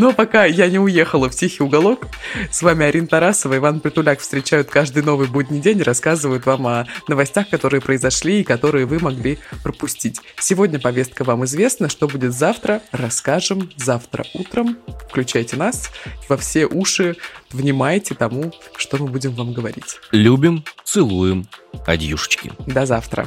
Но 0.00 0.12
пока 0.12 0.46
я 0.46 0.66
не 0.68 0.78
уехала 0.78 1.28
в 1.28 1.34
тихий 1.34 1.62
уголок, 1.62 2.06
с 2.50 2.62
вами 2.62 2.86
Арина 2.86 3.06
Тарасова 3.06 3.52
и 3.52 3.56
Иван 3.58 3.80
Притуляк 3.80 4.20
встречают 4.20 4.70
каждый 4.70 5.02
новый 5.02 5.28
будний 5.28 5.60
день 5.60 5.80
и 5.80 5.82
рассказывают 5.82 6.46
вам 6.46 6.66
о 6.66 6.86
новостях, 7.06 7.50
которые 7.50 7.82
произошли 7.82 8.40
и 8.40 8.44
которые 8.44 8.86
вы 8.86 8.98
могли 8.98 9.38
пропустить. 9.62 10.18
Сегодня 10.38 10.78
повестка 10.78 11.22
вам 11.22 11.44
известна, 11.44 11.90
что 11.90 12.08
будет 12.08 12.32
завтра, 12.32 12.80
расскажем 12.92 13.70
завтра 13.76 14.24
утром. 14.32 14.78
Включайте 15.06 15.56
нас 15.56 15.90
во 16.30 16.38
все 16.38 16.64
уши, 16.64 17.16
внимайте 17.50 18.14
тому, 18.14 18.54
что 18.78 18.96
мы 18.96 19.06
будем 19.06 19.32
вам 19.32 19.52
говорить. 19.52 19.98
Любим, 20.12 20.64
целуем, 20.82 21.46
адьюшечки. 21.86 22.52
До 22.66 22.86
завтра. 22.86 23.26